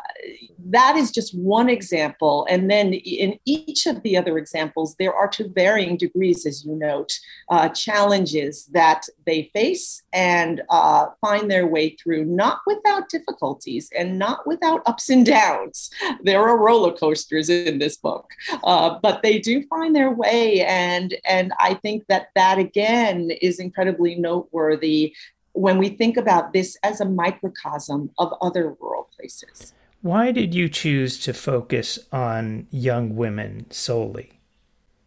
that 0.66 0.98
is 0.98 1.12
just 1.12 1.38
one 1.38 1.70
example. 1.70 2.46
And 2.50 2.70
then 2.70 2.94
in 2.94 3.40
each 3.46 3.86
of 3.86 4.02
the 4.04 4.18
other 4.18 4.38
examples, 4.38 4.96
there 5.00 5.14
are 5.14 5.30
to 5.30 5.48
varying 5.48 5.96
degrees, 5.96 6.46
as 6.46 6.66
you 6.66 6.76
note, 6.76 7.14
uh, 7.50 7.70
challenges 7.70 8.66
that 8.74 9.08
they 9.26 9.50
face 9.54 10.04
and 10.12 10.62
uh, 10.70 11.08
find 11.22 11.50
their 11.50 11.68
way 11.68 11.92
through, 11.92 12.26
not 12.26 12.60
without 12.68 13.08
difficulties 13.08 13.90
and 13.98 14.20
not 14.20 14.46
without 14.46 14.82
ups 14.86 15.10
and 15.10 15.26
downs. 15.26 15.90
There 16.24 16.42
are 16.42 16.58
roller 16.58 16.92
coasters 16.92 17.50
in 17.50 17.80
this 17.80 17.96
book, 17.96 18.30
uh, 18.66 19.00
but 19.02 19.24
they 19.24 19.40
do 19.40 19.64
find 19.68 19.96
their 19.96 20.12
way. 20.12 20.64
And, 20.64 21.16
and 21.26 21.54
I 21.60 21.76
think 21.76 22.04
that 22.10 22.28
that 22.36 22.58
again 22.58 23.32
is 23.42 23.60
incredibly 23.60 24.16
noteworthy 24.16 25.16
when 25.56 25.78
we 25.78 25.90
think 25.90 26.18
about 26.18 26.54
this 26.54 26.78
as 26.84 27.02
a 27.02 27.06
microcosm 27.06 28.12
of 28.18 28.34
other 28.42 28.76
rural 28.80 29.10
places. 29.16 29.74
Why 30.02 30.32
did 30.32 30.54
you 30.54 30.70
choose 30.70 31.18
to 31.22 31.34
focus 31.34 31.98
on 32.12 32.68
young 32.70 33.16
women 33.16 33.66
solely? 33.72 34.40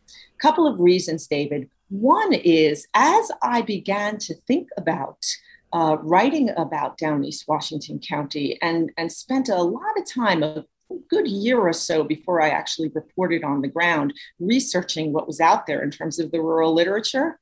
A 0.08 0.40
couple 0.40 0.66
of 0.66 0.80
reasons, 0.80 1.26
David. 1.26 1.68
One 1.90 2.32
is 2.32 2.88
as 2.94 3.30
I 3.42 3.62
began 3.62 4.18
to 4.18 4.34
think 4.46 4.68
about 4.76 5.24
uh, 5.72 5.98
writing 6.00 6.50
about 6.56 6.96
down 6.96 7.24
East 7.24 7.44
Washington 7.46 8.00
County 8.00 8.58
and, 8.62 8.90
and 8.96 9.12
spent 9.12 9.48
a 9.48 9.62
lot 9.62 9.98
of 9.98 10.10
time, 10.10 10.42
a 10.42 10.64
good 11.10 11.28
year 11.28 11.60
or 11.60 11.72
so 11.74 12.02
before 12.02 12.40
I 12.40 12.48
actually 12.48 12.88
reported 12.88 13.44
on 13.44 13.60
the 13.60 13.68
ground, 13.68 14.14
researching 14.40 15.12
what 15.12 15.26
was 15.26 15.40
out 15.40 15.66
there 15.66 15.82
in 15.82 15.90
terms 15.90 16.18
of 16.18 16.30
the 16.30 16.40
rural 16.40 16.74
literature 16.74 17.38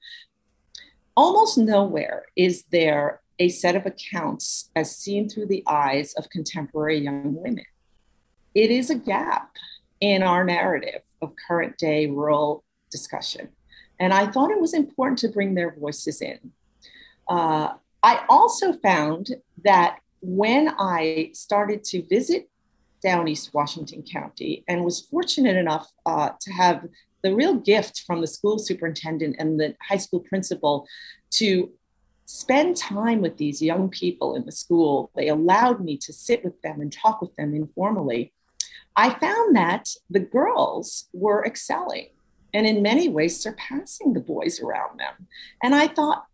almost 1.16 1.58
nowhere 1.58 2.26
is 2.36 2.64
there 2.70 3.20
a 3.38 3.48
set 3.48 3.76
of 3.76 3.86
accounts 3.86 4.70
as 4.76 4.96
seen 4.96 5.28
through 5.28 5.46
the 5.46 5.62
eyes 5.66 6.14
of 6.14 6.30
contemporary 6.30 6.98
young 6.98 7.34
women. 7.34 7.64
It 8.54 8.70
is 8.70 8.90
a 8.90 8.94
gap 8.94 9.50
in 10.00 10.22
our 10.22 10.44
narrative 10.44 11.02
of 11.20 11.34
current 11.46 11.76
day 11.78 12.06
rural 12.06 12.64
discussion. 12.90 13.48
And 13.98 14.12
I 14.12 14.26
thought 14.26 14.50
it 14.50 14.60
was 14.60 14.74
important 14.74 15.18
to 15.20 15.28
bring 15.28 15.54
their 15.54 15.74
voices 15.78 16.20
in. 16.20 16.52
Uh, 17.28 17.74
I 18.02 18.24
also 18.28 18.72
found 18.74 19.30
that 19.64 19.98
when 20.20 20.74
I 20.78 21.30
started 21.32 21.82
to 21.84 22.02
visit 22.06 22.48
down 23.02 23.28
East 23.28 23.52
Washington 23.52 24.02
County 24.02 24.64
and 24.68 24.84
was 24.84 25.00
fortunate 25.00 25.56
enough 25.56 25.90
uh, 26.06 26.30
to 26.40 26.52
have 26.52 26.86
the 27.26 27.34
real 27.34 27.56
gift 27.56 28.04
from 28.06 28.20
the 28.20 28.26
school 28.26 28.56
superintendent 28.56 29.34
and 29.40 29.58
the 29.58 29.74
high 29.82 29.96
school 29.96 30.20
principal 30.20 30.86
to 31.30 31.72
spend 32.24 32.76
time 32.76 33.20
with 33.20 33.36
these 33.36 33.60
young 33.60 33.88
people 33.88 34.36
in 34.36 34.46
the 34.46 34.52
school. 34.52 35.10
They 35.16 35.26
allowed 35.26 35.80
me 35.84 35.96
to 35.98 36.12
sit 36.12 36.44
with 36.44 36.60
them 36.62 36.80
and 36.80 36.92
talk 36.92 37.20
with 37.20 37.34
them 37.34 37.52
informally. 37.52 38.32
I 38.94 39.10
found 39.10 39.56
that 39.56 39.88
the 40.08 40.20
girls 40.20 41.08
were 41.12 41.44
excelling 41.44 42.10
and 42.54 42.64
in 42.64 42.80
many 42.80 43.08
ways 43.08 43.40
surpassing 43.40 44.12
the 44.12 44.20
boys 44.20 44.60
around 44.60 45.00
them. 45.00 45.26
And 45.64 45.74
I 45.74 45.88
thought, 45.88 46.26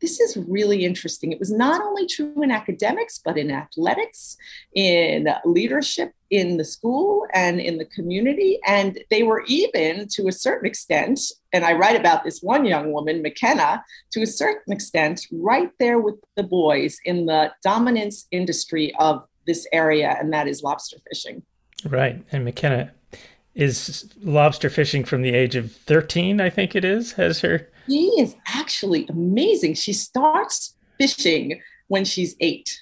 this 0.00 0.20
is 0.20 0.36
really 0.36 0.84
interesting. 0.84 1.32
It 1.32 1.38
was 1.38 1.52
not 1.52 1.82
only 1.82 2.06
true 2.06 2.42
in 2.42 2.50
academics, 2.50 3.20
but 3.24 3.38
in 3.38 3.50
athletics, 3.50 4.36
in 4.74 5.28
leadership 5.44 6.12
in 6.30 6.56
the 6.56 6.64
school 6.64 7.26
and 7.32 7.60
in 7.60 7.78
the 7.78 7.84
community. 7.84 8.58
And 8.66 8.98
they 9.10 9.22
were 9.22 9.44
even, 9.46 10.08
to 10.08 10.28
a 10.28 10.32
certain 10.32 10.66
extent, 10.66 11.20
and 11.52 11.64
I 11.64 11.72
write 11.72 11.98
about 11.98 12.24
this 12.24 12.40
one 12.40 12.64
young 12.64 12.92
woman, 12.92 13.22
McKenna, 13.22 13.84
to 14.12 14.22
a 14.22 14.26
certain 14.26 14.72
extent, 14.72 15.26
right 15.30 15.70
there 15.78 15.98
with 15.98 16.16
the 16.34 16.42
boys 16.42 16.98
in 17.04 17.26
the 17.26 17.52
dominance 17.62 18.26
industry 18.30 18.94
of 18.98 19.24
this 19.46 19.66
area, 19.72 20.16
and 20.18 20.32
that 20.32 20.48
is 20.48 20.62
lobster 20.62 20.96
fishing. 21.08 21.42
Right. 21.84 22.24
And 22.32 22.44
McKenna 22.44 22.92
is 23.56 24.08
lobster 24.22 24.70
fishing 24.70 25.04
from 25.04 25.22
the 25.22 25.34
age 25.34 25.56
of 25.56 25.72
13, 25.72 26.40
I 26.40 26.50
think 26.50 26.76
it 26.76 26.84
is, 26.84 27.12
has 27.12 27.40
her 27.40 27.68
she 27.86 28.12
is 28.18 28.36
actually 28.48 29.06
amazing. 29.08 29.74
She 29.74 29.92
starts 29.92 30.74
fishing 30.98 31.60
when 31.88 32.04
she's 32.04 32.34
eight. 32.40 32.80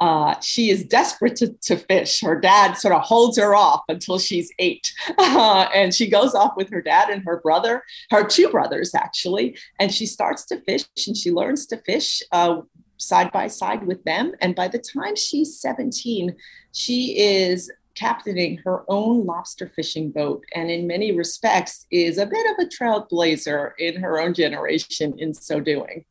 Uh, 0.00 0.34
she 0.40 0.70
is 0.70 0.84
desperate 0.84 1.36
to, 1.36 1.52
to, 1.62 1.76
fish. 1.76 2.20
Her 2.22 2.40
dad 2.40 2.74
sort 2.74 2.92
of 2.94 3.02
holds 3.02 3.38
her 3.38 3.54
off 3.54 3.82
until 3.88 4.18
she's 4.18 4.50
eight. 4.58 4.92
Uh, 5.16 5.68
and 5.74 5.94
she 5.94 6.08
goes 6.08 6.34
off 6.34 6.52
with 6.56 6.70
her 6.70 6.82
dad 6.82 7.08
and 7.08 7.22
her 7.24 7.40
brother, 7.40 7.84
her 8.10 8.26
two 8.26 8.48
brothers 8.48 8.94
actually. 8.94 9.56
And 9.78 9.92
she 9.92 10.06
starts 10.06 10.44
to 10.46 10.60
fish 10.62 10.84
and 11.06 11.16
she 11.16 11.30
learns 11.30 11.66
to 11.66 11.76
fish 11.76 12.22
uh, 12.32 12.62
side 12.96 13.30
by 13.30 13.46
side 13.46 13.86
with 13.86 14.02
them. 14.04 14.32
And 14.40 14.56
by 14.56 14.68
the 14.68 14.78
time 14.78 15.14
she's 15.14 15.60
17, 15.60 16.34
she 16.72 17.18
is 17.18 17.70
captaining 17.94 18.58
her 18.64 18.84
own 18.88 19.24
lobster 19.24 19.70
fishing 19.74 20.10
boat 20.10 20.44
and 20.54 20.70
in 20.70 20.86
many 20.86 21.12
respects 21.12 21.86
is 21.90 22.18
a 22.18 22.26
bit 22.26 22.46
of 22.52 22.64
a 22.64 22.68
trailblazer 22.68 23.72
in 23.78 24.00
her 24.00 24.20
own 24.20 24.34
generation 24.34 25.14
in 25.18 25.32
so 25.34 25.60
doing 25.60 26.04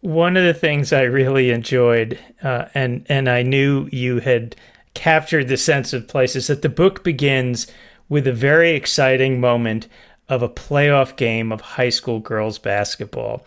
one 0.00 0.36
of 0.36 0.44
the 0.44 0.54
things 0.54 0.92
i 0.92 1.02
really 1.02 1.50
enjoyed 1.50 2.18
uh, 2.42 2.66
and 2.74 3.04
and 3.08 3.28
i 3.28 3.42
knew 3.42 3.88
you 3.92 4.20
had 4.20 4.56
captured 4.94 5.46
the 5.46 5.58
sense 5.58 5.92
of 5.92 6.08
place 6.08 6.34
is 6.34 6.46
that 6.46 6.62
the 6.62 6.68
book 6.68 7.04
begins 7.04 7.66
with 8.08 8.26
a 8.26 8.32
very 8.32 8.70
exciting 8.70 9.38
moment 9.38 9.86
of 10.28 10.42
a 10.42 10.48
playoff 10.48 11.16
game 11.16 11.52
of 11.52 11.60
high 11.60 11.90
school 11.90 12.18
girls 12.18 12.58
basketball. 12.58 13.44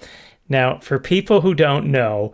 Now, 0.48 0.80
for 0.80 1.00
people 1.00 1.42
who 1.42 1.54
don't 1.54 1.92
know, 1.92 2.34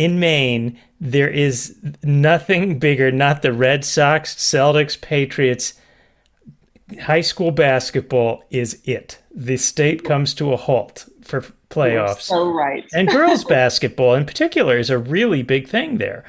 in 0.00 0.18
Maine, 0.18 0.78
there 0.98 1.28
is 1.28 1.76
nothing 2.02 2.78
bigger, 2.78 3.12
not 3.12 3.42
the 3.42 3.52
Red 3.52 3.84
Sox, 3.84 4.34
Celtics, 4.34 4.98
Patriots. 4.98 5.74
High 7.02 7.20
school 7.20 7.50
basketball 7.50 8.42
is 8.50 8.80
it. 8.84 9.18
The 9.34 9.58
state 9.58 10.02
comes 10.02 10.32
to 10.34 10.54
a 10.54 10.56
halt 10.56 11.04
for 11.20 11.42
playoffs. 11.68 12.30
You're 12.30 12.38
so 12.38 12.50
right. 12.50 12.82
and 12.94 13.08
girls 13.08 13.44
basketball 13.58 14.14
in 14.14 14.24
particular 14.24 14.78
is 14.78 14.88
a 14.88 14.96
really 14.96 15.42
big 15.42 15.68
thing 15.68 15.98
there. 15.98 16.24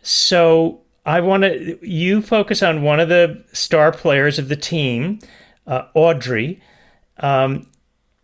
So 0.00 0.80
I 1.04 1.20
want 1.20 1.42
to 1.42 1.78
you 1.86 2.22
focus 2.22 2.62
on 2.62 2.80
one 2.80 3.00
of 3.00 3.10
the 3.10 3.44
star 3.52 3.92
players 3.92 4.38
of 4.38 4.48
the 4.48 4.56
team, 4.56 5.18
uh, 5.66 5.88
Audrey, 5.92 6.58
um, 7.18 7.66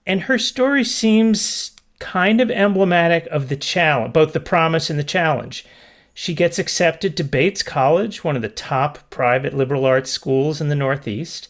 and 0.06 0.22
her 0.22 0.38
story 0.38 0.84
seems 0.84 1.72
kind 2.00 2.40
of 2.40 2.50
emblematic 2.50 3.26
of 3.26 3.49
the 3.49 3.57
challenge, 3.57 4.12
both 4.12 4.33
the 4.33 4.40
promise 4.40 4.90
and 4.90 4.99
the 4.99 5.04
challenge. 5.04 5.64
She 6.12 6.35
gets 6.35 6.59
accepted 6.59 7.16
to 7.16 7.25
Bates 7.25 7.62
College, 7.62 8.25
one 8.25 8.35
of 8.35 8.42
the 8.42 8.49
top 8.49 9.09
private 9.11 9.54
liberal 9.54 9.85
arts 9.87 10.11
schools 10.11 10.61
in 10.61 10.69
the 10.69 10.75
Northeast, 10.75 11.49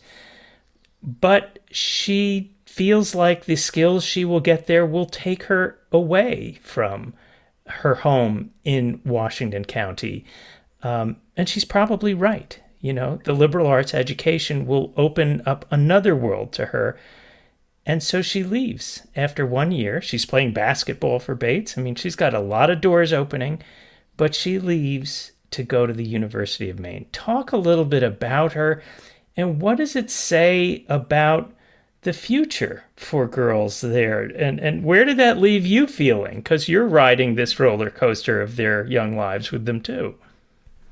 but 1.02 1.58
she 1.70 2.54
feels 2.66 3.14
like 3.14 3.44
the 3.44 3.56
skills 3.56 4.04
she 4.04 4.24
will 4.24 4.40
get 4.40 4.66
there 4.66 4.84
will 4.84 5.06
take 5.06 5.44
her 5.44 5.78
away 5.90 6.58
from 6.62 7.14
her 7.66 7.96
home 7.96 8.50
in 8.64 9.00
Washington 9.04 9.64
County. 9.64 10.24
Um, 10.82 11.16
and 11.36 11.48
she's 11.48 11.64
probably 11.64 12.14
right. 12.14 12.60
You 12.80 12.92
know, 12.92 13.20
the 13.24 13.32
liberal 13.32 13.66
arts 13.66 13.92
education 13.92 14.66
will 14.66 14.92
open 14.96 15.42
up 15.46 15.66
another 15.70 16.16
world 16.16 16.52
to 16.54 16.66
her 16.66 16.98
and 17.86 18.02
so 18.02 18.22
she 18.22 18.42
leaves 18.44 19.06
after 19.16 19.46
one 19.46 19.72
year. 19.72 20.00
She's 20.00 20.26
playing 20.26 20.52
basketball 20.52 21.18
for 21.18 21.34
Bates. 21.34 21.76
I 21.76 21.80
mean, 21.80 21.94
she's 21.94 22.16
got 22.16 22.34
a 22.34 22.40
lot 22.40 22.70
of 22.70 22.80
doors 22.80 23.12
opening, 23.12 23.62
but 24.16 24.34
she 24.34 24.58
leaves 24.58 25.32
to 25.52 25.62
go 25.62 25.86
to 25.86 25.92
the 25.92 26.06
University 26.06 26.70
of 26.70 26.78
Maine. 26.78 27.06
Talk 27.12 27.52
a 27.52 27.56
little 27.56 27.84
bit 27.84 28.02
about 28.02 28.52
her 28.52 28.82
and 29.36 29.60
what 29.60 29.78
does 29.78 29.96
it 29.96 30.10
say 30.10 30.84
about 30.88 31.52
the 32.02 32.12
future 32.12 32.84
for 32.96 33.26
girls 33.26 33.80
there? 33.80 34.22
And, 34.22 34.58
and 34.58 34.84
where 34.84 35.04
did 35.04 35.16
that 35.18 35.38
leave 35.38 35.66
you 35.66 35.86
feeling? 35.86 36.36
Because 36.36 36.68
you're 36.68 36.86
riding 36.86 37.34
this 37.34 37.58
roller 37.60 37.90
coaster 37.90 38.40
of 38.40 38.56
their 38.56 38.86
young 38.86 39.16
lives 39.16 39.50
with 39.50 39.66
them 39.66 39.80
too. 39.80 40.16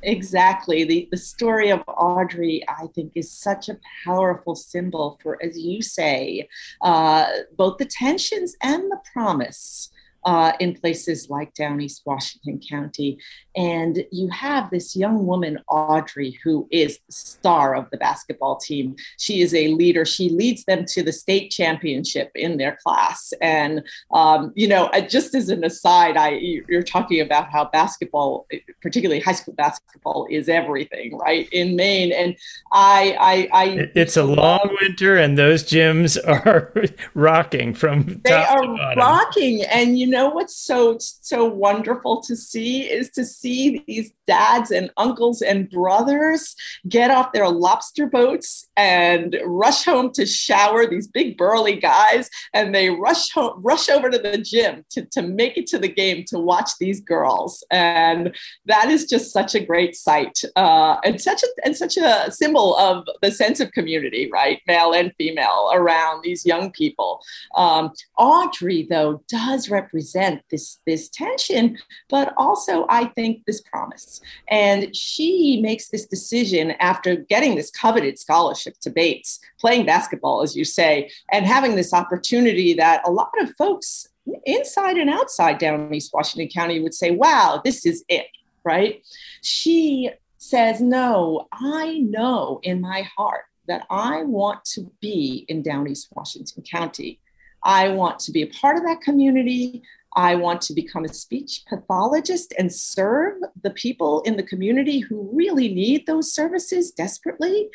Exactly. 0.02 0.84
The, 0.84 1.08
the 1.10 1.16
story 1.16 1.70
of 1.70 1.82
Audrey, 1.88 2.62
I 2.68 2.86
think, 2.94 3.12
is 3.14 3.32
such 3.32 3.68
a 3.68 3.78
powerful 4.04 4.54
symbol 4.54 5.18
for, 5.22 5.42
as 5.42 5.58
you 5.58 5.82
say, 5.82 6.48
uh, 6.82 7.26
both 7.56 7.78
the 7.78 7.84
tensions 7.84 8.54
and 8.62 8.84
the 8.90 9.00
promise 9.12 9.90
uh, 10.28 10.52
in 10.60 10.74
places 10.74 11.30
like 11.30 11.54
down 11.54 11.80
East 11.80 12.02
Washington 12.04 12.60
County. 12.68 13.16
And 13.56 14.04
you 14.12 14.28
have 14.28 14.68
this 14.68 14.94
young 14.94 15.24
woman, 15.24 15.58
Audrey, 15.70 16.38
who 16.44 16.68
is 16.70 16.98
the 17.06 17.12
star 17.12 17.74
of 17.74 17.88
the 17.90 17.96
basketball 17.96 18.58
team. 18.58 18.94
She 19.18 19.40
is 19.40 19.54
a 19.54 19.68
leader. 19.68 20.04
She 20.04 20.28
leads 20.28 20.66
them 20.66 20.84
to 20.88 21.02
the 21.02 21.14
state 21.14 21.50
championship 21.50 22.30
in 22.34 22.58
their 22.58 22.78
class. 22.84 23.32
And, 23.40 23.82
um, 24.12 24.52
you 24.54 24.68
know, 24.68 24.90
just 25.08 25.34
as 25.34 25.48
an 25.48 25.64
aside, 25.64 26.18
I, 26.18 26.32
you're 26.68 26.82
talking 26.82 27.22
about 27.22 27.50
how 27.50 27.64
basketball, 27.64 28.46
particularly 28.82 29.20
high 29.22 29.32
school 29.32 29.54
basketball, 29.54 30.26
is 30.28 30.50
everything, 30.50 31.16
right, 31.16 31.48
in 31.52 31.74
Maine. 31.74 32.12
And 32.12 32.36
I, 32.70 33.16
I, 33.18 33.64
I 33.64 33.90
it's 33.94 34.18
a 34.18 34.24
long 34.24 34.76
winter, 34.82 35.16
and 35.16 35.38
those 35.38 35.64
gyms 35.64 36.18
are 36.28 36.70
rocking 37.14 37.72
from 37.72 38.20
they 38.24 38.32
are 38.34 38.94
rocking. 38.94 39.62
And, 39.62 39.98
you 39.98 40.06
know, 40.06 40.17
what's 40.26 40.56
so, 40.56 40.98
so 40.98 41.44
wonderful 41.44 42.20
to 42.22 42.36
see 42.36 42.82
is 42.82 43.10
to 43.10 43.24
see 43.24 43.48
see 43.48 43.84
these 43.86 44.12
dads 44.26 44.70
and 44.70 44.90
uncles 44.96 45.42
and 45.42 45.70
brothers 45.70 46.54
get 46.88 47.10
off 47.10 47.32
their 47.32 47.48
lobster 47.48 48.06
boats 48.06 48.68
and 48.76 49.36
rush 49.44 49.84
home 49.84 50.10
to 50.12 50.26
shower 50.26 50.86
these 50.86 51.08
big 51.08 51.36
burly 51.36 51.76
guys. 51.76 52.28
And 52.52 52.74
they 52.74 52.90
rush 52.90 53.30
home, 53.32 53.60
rush 53.62 53.88
over 53.88 54.10
to 54.10 54.18
the 54.18 54.38
gym 54.38 54.84
to, 54.90 55.04
to 55.12 55.22
make 55.22 55.56
it 55.56 55.66
to 55.68 55.78
the 55.78 55.88
game 55.88 56.24
to 56.28 56.38
watch 56.38 56.70
these 56.78 57.00
girls. 57.00 57.64
And 57.70 58.34
that 58.66 58.90
is 58.90 59.06
just 59.06 59.32
such 59.32 59.54
a 59.54 59.64
great 59.64 59.96
sight 59.96 60.40
uh, 60.56 60.96
and 61.04 61.20
such 61.20 61.42
a 61.42 61.46
and 61.64 61.76
such 61.76 61.96
a 61.96 62.30
symbol 62.30 62.76
of 62.76 63.06
the 63.22 63.30
sense 63.30 63.60
of 63.60 63.72
community 63.72 64.28
right? 64.32 64.60
Male 64.66 64.92
and 64.92 65.12
female 65.16 65.70
around 65.72 66.22
these 66.22 66.44
young 66.44 66.70
people. 66.72 67.22
Um, 67.56 67.92
audrey 68.18 68.86
though 68.88 69.22
does 69.28 69.70
represent 69.70 69.97
this 70.50 70.78
this 70.86 71.08
tension 71.08 71.76
but 72.08 72.32
also 72.36 72.86
i 72.88 73.04
think 73.16 73.44
this 73.46 73.60
promise 73.60 74.20
and 74.48 74.94
she 74.94 75.60
makes 75.62 75.88
this 75.88 76.06
decision 76.06 76.72
after 76.80 77.16
getting 77.16 77.54
this 77.54 77.70
coveted 77.70 78.18
scholarship 78.18 78.74
to 78.80 78.90
Bates, 78.90 79.40
playing 79.60 79.86
basketball, 79.86 80.42
as 80.42 80.56
you 80.56 80.64
say, 80.64 81.10
and 81.30 81.46
having 81.46 81.76
this 81.76 81.92
opportunity 81.92 82.74
that 82.74 83.06
a 83.06 83.10
lot 83.10 83.30
of 83.40 83.54
folks 83.56 84.08
inside 84.44 84.96
and 84.96 85.10
outside 85.10 85.58
down 85.58 85.92
East 85.94 86.12
Washington 86.12 86.48
County 86.48 86.80
would 86.80 86.94
say, 86.94 87.10
wow, 87.10 87.60
this 87.64 87.86
is 87.86 88.04
it, 88.08 88.26
right? 88.64 89.02
She 89.42 90.10
says, 90.36 90.80
no, 90.80 91.48
I 91.52 91.98
know 91.98 92.60
in 92.62 92.80
my 92.80 93.02
heart 93.16 93.44
that 93.66 93.86
I 93.90 94.22
want 94.24 94.64
to 94.74 94.90
be 95.00 95.44
in 95.48 95.62
Down 95.62 95.88
East 95.88 96.08
Washington 96.14 96.62
County. 96.62 97.20
I 97.64 97.88
want 97.88 98.18
to 98.20 98.32
be 98.32 98.42
a 98.42 98.46
part 98.48 98.76
of 98.76 98.84
that 98.84 99.00
community. 99.00 99.82
I 100.14 100.34
want 100.34 100.62
to 100.62 100.74
become 100.74 101.04
a 101.04 101.12
speech 101.12 101.62
pathologist 101.68 102.54
and 102.58 102.72
serve 102.72 103.34
the 103.62 103.70
people 103.70 104.22
in 104.22 104.36
the 104.36 104.42
community 104.42 105.00
who 105.00 105.30
really 105.32 105.72
need 105.72 106.06
those 106.06 106.32
services 106.32 106.90
desperately. 106.90 107.68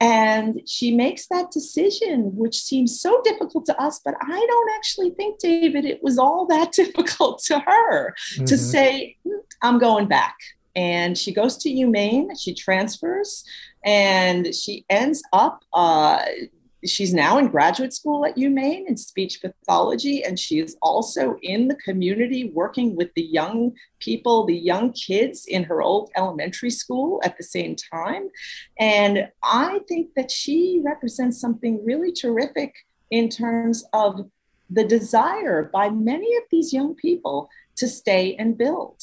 And 0.00 0.62
she 0.66 0.94
makes 0.94 1.28
that 1.28 1.52
decision, 1.52 2.34
which 2.34 2.58
seems 2.58 3.00
so 3.00 3.20
difficult 3.22 3.66
to 3.66 3.80
us, 3.80 4.00
but 4.04 4.14
I 4.20 4.46
don't 4.48 4.70
actually 4.74 5.10
think, 5.10 5.38
David, 5.38 5.84
it 5.84 6.02
was 6.02 6.18
all 6.18 6.46
that 6.46 6.72
difficult 6.82 7.42
to 7.44 7.60
her 7.60 8.14
mm-hmm. 8.34 8.44
to 8.46 8.58
say, 8.58 9.16
I'm 9.62 9.78
going 9.78 10.08
back. 10.08 10.36
And 10.74 11.16
she 11.16 11.32
goes 11.32 11.56
to 11.58 11.70
UMaine, 11.70 12.30
she 12.40 12.54
transfers, 12.54 13.44
and 13.84 14.54
she 14.54 14.84
ends 14.88 15.22
up 15.32 15.64
uh, 15.72 16.22
she's 16.84 17.14
now 17.14 17.38
in 17.38 17.48
graduate 17.48 17.92
school 17.92 18.24
at 18.26 18.36
UMaine 18.36 18.86
in 18.86 18.96
speech 18.96 19.40
pathology, 19.40 20.24
and 20.24 20.38
she 20.38 20.58
is 20.58 20.76
also 20.82 21.36
in 21.42 21.68
the 21.68 21.76
community 21.76 22.50
working 22.54 22.96
with 22.96 23.12
the 23.14 23.22
young 23.22 23.72
people, 24.00 24.46
the 24.46 24.56
young 24.56 24.92
kids 24.92 25.46
in 25.46 25.64
her 25.64 25.82
old 25.82 26.10
elementary 26.16 26.70
school 26.70 27.20
at 27.24 27.36
the 27.36 27.44
same 27.44 27.76
time. 27.76 28.28
And 28.78 29.28
I 29.42 29.80
think 29.88 30.14
that 30.14 30.30
she 30.30 30.80
represents 30.84 31.40
something 31.40 31.84
really 31.84 32.12
terrific 32.12 32.74
in 33.10 33.28
terms 33.28 33.84
of 33.92 34.28
the 34.70 34.84
desire 34.84 35.70
by 35.72 35.90
many 35.90 36.34
of 36.36 36.42
these 36.50 36.72
young 36.72 36.94
people 36.94 37.48
to 37.76 37.86
stay 37.86 38.34
and 38.36 38.56
build. 38.56 38.98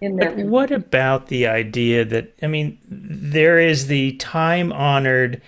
But 0.00 0.36
what 0.36 0.70
about 0.70 1.26
the 1.26 1.46
idea 1.46 2.04
that, 2.04 2.34
I 2.42 2.46
mean, 2.46 2.78
there 2.88 3.58
is 3.58 3.88
the 3.88 4.12
time 4.12 4.72
honored 4.72 5.42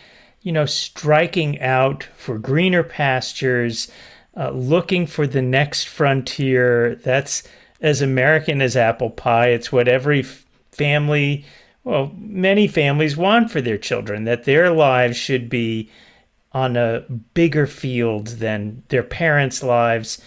you 0.46 0.52
know, 0.52 0.64
striking 0.64 1.60
out 1.60 2.04
for 2.16 2.38
greener 2.38 2.84
pastures, 2.84 3.90
uh, 4.36 4.50
looking 4.50 5.04
for 5.04 5.26
the 5.26 5.42
next 5.42 5.88
frontier. 5.88 6.94
That's 7.02 7.42
as 7.80 8.00
American 8.00 8.62
as 8.62 8.76
apple 8.76 9.10
pie. 9.10 9.48
It's 9.48 9.72
what 9.72 9.88
every 9.88 10.22
family, 10.70 11.44
well, 11.82 12.12
many 12.16 12.68
families 12.68 13.16
want 13.16 13.50
for 13.50 13.60
their 13.60 13.76
children, 13.76 14.22
that 14.22 14.44
their 14.44 14.70
lives 14.70 15.16
should 15.16 15.50
be 15.50 15.90
on 16.52 16.76
a 16.76 17.00
bigger 17.34 17.66
field 17.66 18.28
than 18.28 18.84
their 18.90 19.02
parents' 19.02 19.64
lives. 19.64 20.22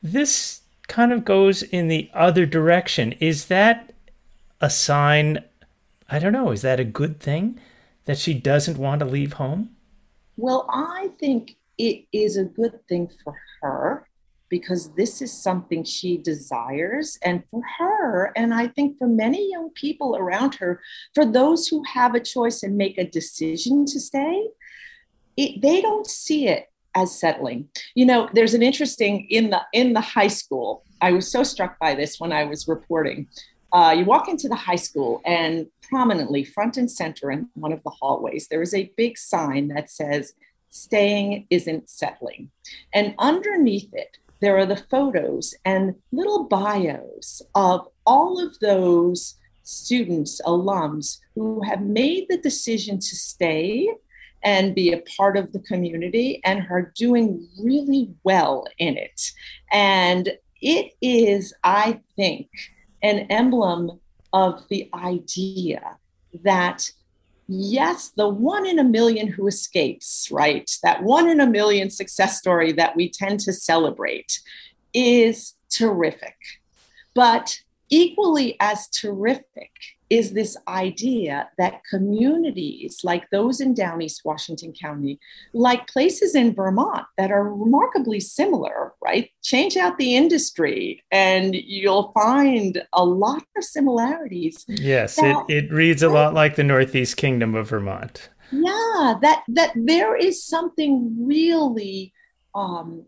This 0.00 0.60
kind 0.86 1.12
of 1.12 1.24
goes 1.24 1.64
in 1.64 1.88
the 1.88 2.08
other 2.14 2.46
direction. 2.46 3.10
Is 3.18 3.46
that 3.46 3.92
a 4.60 4.70
sign? 4.70 5.42
I 6.08 6.20
don't 6.20 6.32
know. 6.32 6.52
Is 6.52 6.62
that 6.62 6.78
a 6.78 6.84
good 6.84 7.18
thing? 7.18 7.58
That 8.04 8.18
she 8.18 8.34
doesn't 8.34 8.78
want 8.78 9.00
to 9.00 9.06
leave 9.06 9.34
home? 9.34 9.70
Well, 10.36 10.66
I 10.70 11.10
think 11.18 11.56
it 11.78 12.06
is 12.12 12.36
a 12.36 12.44
good 12.44 12.86
thing 12.88 13.10
for 13.22 13.34
her 13.60 14.06
because 14.48 14.92
this 14.92 15.20
is 15.22 15.32
something 15.32 15.82
she 15.84 16.18
desires. 16.18 17.18
And 17.22 17.42
for 17.50 17.62
her, 17.78 18.32
and 18.36 18.54
I 18.54 18.68
think 18.68 18.98
for 18.98 19.08
many 19.08 19.50
young 19.50 19.70
people 19.70 20.16
around 20.16 20.54
her, 20.56 20.80
for 21.14 21.24
those 21.24 21.66
who 21.66 21.82
have 21.84 22.14
a 22.14 22.20
choice 22.20 22.62
and 22.62 22.76
make 22.76 22.98
a 22.98 23.08
decision 23.08 23.84
to 23.86 23.98
stay, 23.98 24.48
it, 25.36 25.60
they 25.60 25.80
don't 25.80 26.06
see 26.06 26.46
it 26.46 26.70
as 26.94 27.18
settling. 27.18 27.68
You 27.94 28.06
know, 28.06 28.28
there's 28.32 28.54
an 28.54 28.62
interesting 28.62 29.26
in 29.30 29.50
the 29.50 29.62
in 29.72 29.92
the 29.92 30.00
high 30.00 30.28
school. 30.28 30.84
I 31.00 31.12
was 31.12 31.30
so 31.30 31.42
struck 31.42 31.78
by 31.78 31.94
this 31.94 32.20
when 32.20 32.32
I 32.32 32.44
was 32.44 32.68
reporting. 32.68 33.26
Uh, 33.74 33.90
you 33.90 34.04
walk 34.04 34.28
into 34.28 34.48
the 34.48 34.54
high 34.54 34.76
school, 34.76 35.20
and 35.26 35.66
prominently, 35.82 36.44
front 36.44 36.76
and 36.76 36.88
center 36.88 37.32
in 37.32 37.48
one 37.54 37.72
of 37.72 37.82
the 37.82 37.90
hallways, 37.90 38.46
there 38.46 38.62
is 38.62 38.72
a 38.72 38.92
big 38.96 39.18
sign 39.18 39.66
that 39.66 39.90
says 39.90 40.34
staying 40.70 41.44
isn't 41.50 41.90
settling. 41.90 42.48
And 42.92 43.16
underneath 43.18 43.92
it, 43.92 44.16
there 44.40 44.56
are 44.56 44.66
the 44.66 44.76
photos 44.76 45.54
and 45.64 45.96
little 46.12 46.44
bios 46.44 47.42
of 47.56 47.88
all 48.06 48.40
of 48.40 48.56
those 48.60 49.36
students, 49.64 50.40
alums 50.46 51.18
who 51.34 51.60
have 51.62 51.82
made 51.82 52.26
the 52.28 52.38
decision 52.38 53.00
to 53.00 53.16
stay 53.16 53.88
and 54.44 54.74
be 54.74 54.92
a 54.92 55.02
part 55.16 55.36
of 55.36 55.52
the 55.52 55.60
community 55.60 56.40
and 56.44 56.64
are 56.70 56.92
doing 56.94 57.48
really 57.60 58.14
well 58.22 58.66
in 58.78 58.96
it. 58.96 59.32
And 59.72 60.30
it 60.60 60.92
is, 61.00 61.52
I 61.64 62.00
think, 62.14 62.48
an 63.04 63.26
emblem 63.30 64.00
of 64.32 64.66
the 64.68 64.90
idea 64.94 65.98
that 66.42 66.90
yes, 67.46 68.10
the 68.16 68.28
one 68.28 68.66
in 68.66 68.78
a 68.78 68.84
million 68.84 69.28
who 69.28 69.46
escapes, 69.46 70.28
right? 70.32 70.68
That 70.82 71.02
one 71.02 71.28
in 71.28 71.38
a 71.38 71.46
million 71.46 71.90
success 71.90 72.38
story 72.38 72.72
that 72.72 72.96
we 72.96 73.10
tend 73.10 73.40
to 73.40 73.52
celebrate 73.52 74.40
is 74.94 75.54
terrific. 75.68 76.36
But 77.14 77.60
equally 77.90 78.56
as 78.58 78.88
terrific 78.88 79.70
is 80.10 80.32
this 80.32 80.56
idea 80.68 81.48
that 81.58 81.82
communities 81.88 83.00
like 83.04 83.28
those 83.30 83.60
in 83.60 83.74
down 83.74 84.02
east 84.02 84.22
Washington 84.24 84.72
County, 84.72 85.18
like 85.52 85.86
places 85.88 86.34
in 86.34 86.54
Vermont 86.54 87.06
that 87.16 87.30
are 87.30 87.54
remarkably 87.54 88.20
similar, 88.20 88.92
right? 89.02 89.30
Change 89.42 89.76
out 89.76 89.98
the 89.98 90.14
industry 90.14 91.02
and 91.10 91.54
you'll 91.54 92.12
find 92.12 92.82
a 92.92 93.04
lot 93.04 93.44
of 93.56 93.64
similarities. 93.64 94.64
Yes, 94.68 95.16
that, 95.16 95.44
it, 95.48 95.64
it 95.64 95.72
reads 95.72 96.02
a 96.02 96.08
lot 96.08 96.34
like 96.34 96.56
the 96.56 96.64
Northeast 96.64 97.16
Kingdom 97.16 97.54
of 97.54 97.68
Vermont. 97.68 98.28
Yeah, 98.52 99.14
that 99.22 99.42
that 99.48 99.72
there 99.74 100.16
is 100.16 100.44
something 100.44 101.26
really 101.26 102.12
um, 102.54 103.06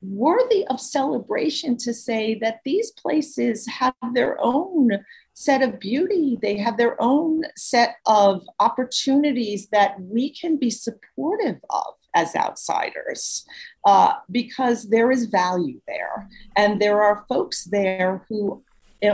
worthy 0.00 0.66
of 0.68 0.80
celebration 0.80 1.76
to 1.76 1.92
say 1.92 2.38
that 2.40 2.60
these 2.64 2.90
places 2.92 3.66
have 3.66 3.94
their 4.12 4.36
own 4.40 4.90
set 5.38 5.62
of 5.62 5.78
beauty. 5.78 6.36
They 6.42 6.56
have 6.56 6.76
their 6.76 7.00
own 7.00 7.44
set 7.56 7.96
of 8.06 8.44
opportunities 8.58 9.68
that 9.68 9.94
we 10.00 10.30
can 10.34 10.56
be 10.56 10.68
supportive 10.68 11.60
of 11.70 11.94
as 12.12 12.34
outsiders 12.34 13.46
uh, 13.84 14.14
because 14.32 14.88
there 14.90 15.12
is 15.12 15.26
value 15.26 15.80
there. 15.86 16.28
And 16.56 16.82
there 16.82 17.04
are 17.04 17.24
folks 17.28 17.64
there 17.64 18.24
who 18.28 18.64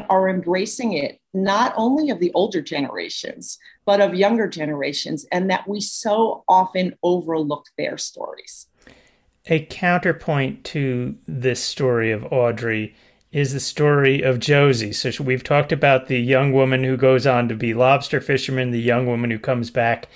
are 0.09 0.31
embracing 0.31 0.95
it, 0.95 1.21
not 1.35 1.75
only 1.77 2.09
of 2.09 2.21
the 2.21 2.33
older 2.33 2.63
generations, 2.63 3.59
but 3.85 4.01
of 4.01 4.15
younger 4.15 4.49
generations, 4.49 5.27
and 5.31 5.51
that 5.51 5.69
we 5.69 5.79
so 5.79 6.43
often 6.49 6.95
overlook 7.03 7.67
their 7.77 7.99
stories 7.99 8.67
a 9.47 9.67
counterpoint 9.67 10.65
to 10.65 11.15
this 11.27 11.63
story 11.63 12.11
of 12.11 12.25
Audrey 12.33 12.95
is 13.35 13.53
the 13.53 13.59
story 13.59 14.23
of 14.23 14.39
Josie. 14.39 14.93
So 14.93 15.11
we've 15.25 15.43
talked 15.43 15.73
about 15.73 16.07
the 16.07 16.21
young 16.21 16.53
woman 16.53 16.85
who 16.85 16.97
goes 16.97 17.27
on 17.27 17.49
to 17.49 17.57
be 17.57 17.75
lobster 17.75 18.21
fisherman, 18.21 18.71
the 18.71 18.81
young 18.81 19.09
woman 19.09 19.33
who 19.33 19.41
comes 19.41 19.73
back 19.73 20.09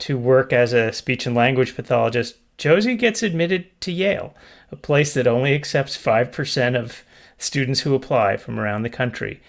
to 0.00 0.18
work 0.18 0.52
as 0.52 0.72
a 0.72 0.92
speech 0.92 1.24
and 1.24 1.36
language 1.36 1.76
pathologist. 1.76 2.34
Josie 2.58 2.96
gets 2.96 3.22
admitted 3.22 3.68
to 3.82 3.92
Yale, 3.92 4.34
a 4.72 4.76
place 4.76 5.14
that 5.14 5.28
only 5.28 5.54
accepts 5.54 5.96
5% 5.96 6.76
of 6.76 7.04
students 7.38 7.82
who 7.82 7.94
apply 7.94 8.36
from 8.38 8.58
around 8.58 8.82
the 8.82 8.90
country. 8.90 9.40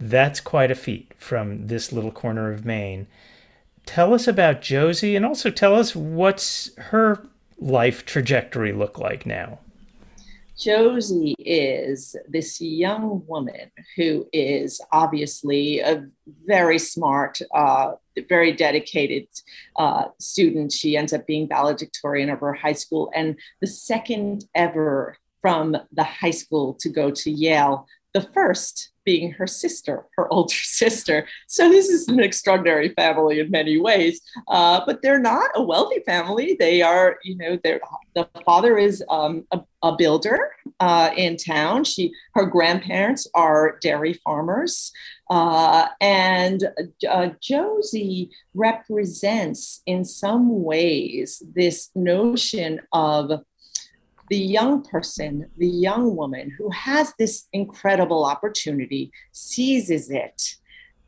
That's 0.00 0.40
quite 0.40 0.72
a 0.72 0.74
feat 0.74 1.12
from 1.16 1.68
this 1.68 1.92
little 1.92 2.10
corner 2.10 2.50
of 2.50 2.64
Maine. 2.64 3.06
Tell 3.86 4.12
us 4.12 4.26
about 4.26 4.60
Josie 4.60 5.14
and 5.14 5.24
also 5.24 5.50
tell 5.50 5.76
us 5.76 5.94
what's 5.94 6.74
her 6.76 7.24
life 7.60 8.04
trajectory 8.04 8.72
look 8.72 8.98
like 8.98 9.24
now? 9.24 9.60
Josie 10.62 11.34
is 11.40 12.14
this 12.28 12.60
young 12.60 13.24
woman 13.26 13.72
who 13.96 14.28
is 14.32 14.80
obviously 14.92 15.80
a 15.80 16.06
very 16.46 16.78
smart, 16.78 17.40
uh, 17.52 17.94
very 18.28 18.52
dedicated 18.52 19.26
uh, 19.76 20.04
student. 20.20 20.70
She 20.70 20.96
ends 20.96 21.12
up 21.12 21.26
being 21.26 21.48
valedictorian 21.48 22.30
of 22.30 22.38
her 22.40 22.54
high 22.54 22.74
school 22.74 23.10
and 23.12 23.36
the 23.60 23.66
second 23.66 24.44
ever 24.54 25.16
from 25.40 25.76
the 25.90 26.04
high 26.04 26.30
school 26.30 26.74
to 26.74 26.88
go 26.88 27.10
to 27.10 27.30
Yale. 27.30 27.88
The 28.14 28.20
first 28.20 28.92
being 29.04 29.32
her 29.32 29.48
sister, 29.48 30.06
her 30.16 30.28
older 30.32 30.54
sister. 30.54 31.26
So 31.48 31.68
this 31.68 31.88
is 31.88 32.06
an 32.06 32.20
extraordinary 32.20 32.90
family 32.90 33.40
in 33.40 33.50
many 33.50 33.80
ways, 33.80 34.20
uh, 34.46 34.82
but 34.86 35.02
they're 35.02 35.18
not 35.18 35.50
a 35.56 35.62
wealthy 35.62 36.04
family. 36.06 36.56
They 36.56 36.82
are, 36.82 37.16
you 37.24 37.36
know, 37.36 37.58
they're, 37.64 37.80
the 38.14 38.28
father 38.44 38.76
is 38.78 39.02
um, 39.08 39.44
a, 39.52 39.60
a, 39.82 39.96
builder 39.96 40.52
uh, 40.80 41.10
in 41.16 41.36
town. 41.36 41.84
She, 41.84 42.12
her 42.34 42.46
grandparents 42.46 43.26
are 43.34 43.78
dairy 43.80 44.14
farmers. 44.24 44.92
Uh, 45.30 45.86
and 46.00 46.64
uh, 47.08 47.30
Josie 47.40 48.30
represents, 48.54 49.82
in 49.86 50.04
some 50.04 50.62
ways, 50.62 51.42
this 51.54 51.90
notion 51.94 52.80
of 52.92 53.42
the 54.28 54.38
young 54.38 54.82
person, 54.82 55.50
the 55.58 55.68
young 55.68 56.16
woman 56.16 56.50
who 56.56 56.70
has 56.70 57.12
this 57.18 57.48
incredible 57.52 58.24
opportunity, 58.24 59.10
seizes 59.32 60.10
it, 60.10 60.56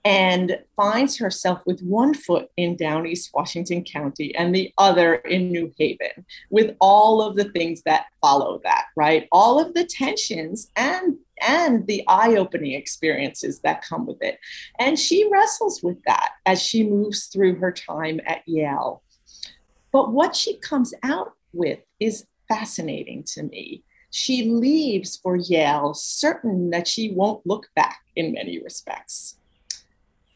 and 0.05 0.59
finds 0.77 1.17
herself 1.17 1.63
with 1.65 1.81
one 1.81 2.13
foot 2.13 2.51
in 2.57 2.77
down 2.77 3.07
East 3.07 3.31
Washington 3.33 3.83
County 3.83 4.35
and 4.37 4.55
the 4.55 4.73
other 4.77 5.15
in 5.15 5.51
New 5.51 5.73
Haven, 5.79 6.27
with 6.51 6.77
all 6.81 7.23
of 7.23 7.37
the 7.37 7.51
things 7.53 7.83
that 7.83 8.07
follow 8.21 8.61
that, 8.65 8.87
right? 8.97 9.27
All 9.33 9.59
of 9.59 9.73
the 9.75 9.85
tensions 9.85 10.71
and 10.77 11.17
and 11.43 11.87
the 11.87 12.05
eye-opening 12.07 12.73
experiences 12.73 13.61
that 13.61 13.83
come 13.83 14.07
with 14.07 14.23
it. 14.23 14.39
And 14.79 14.99
she 14.99 15.29
wrestles 15.31 15.83
with 15.83 16.03
that 16.05 16.31
as 16.47 16.63
she 16.63 16.85
moves 16.85 17.27
through 17.27 17.57
her 17.57 17.73
time 17.73 18.21
at 18.25 18.43
Yale. 18.47 19.03
But 19.93 20.13
what 20.13 20.37
she 20.37 20.59
comes 20.59 20.95
out 21.03 21.33
with 21.53 21.81
is 21.99 22.27
fascinating 22.49 23.25
to 23.35 23.43
me. 23.43 23.83
She 24.11 24.49
leaves 24.49 25.17
for 25.17 25.37
Yale 25.37 25.93
certain 25.93 26.71
that 26.71 26.87
she 26.87 27.11
won't 27.11 27.45
look 27.45 27.67
back 27.75 27.99
in 28.15 28.33
many 28.33 28.63
respects. 28.63 29.37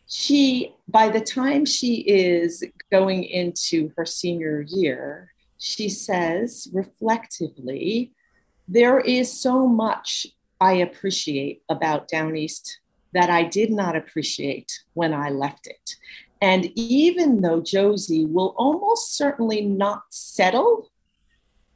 She, 0.08 0.74
by 0.88 1.08
the 1.10 1.20
time 1.20 1.64
she 1.64 1.96
is 2.00 2.64
going 2.90 3.24
into 3.24 3.92
her 3.96 4.06
senior 4.06 4.62
year, 4.62 5.32
she 5.58 5.88
says 5.88 6.68
reflectively, 6.72 8.12
There 8.66 9.00
is 9.00 9.32
so 9.32 9.66
much 9.66 10.26
I 10.60 10.74
appreciate 10.74 11.62
about 11.68 12.08
Down 12.08 12.36
East 12.36 12.80
that 13.12 13.30
I 13.30 13.44
did 13.44 13.70
not 13.70 13.96
appreciate 13.96 14.82
when 14.94 15.14
I 15.14 15.30
left 15.30 15.66
it. 15.66 15.96
And 16.40 16.66
even 16.74 17.40
though 17.40 17.60
Josie 17.60 18.24
will 18.24 18.54
almost 18.56 19.16
certainly 19.16 19.60
not 19.60 20.02
settle 20.10 20.90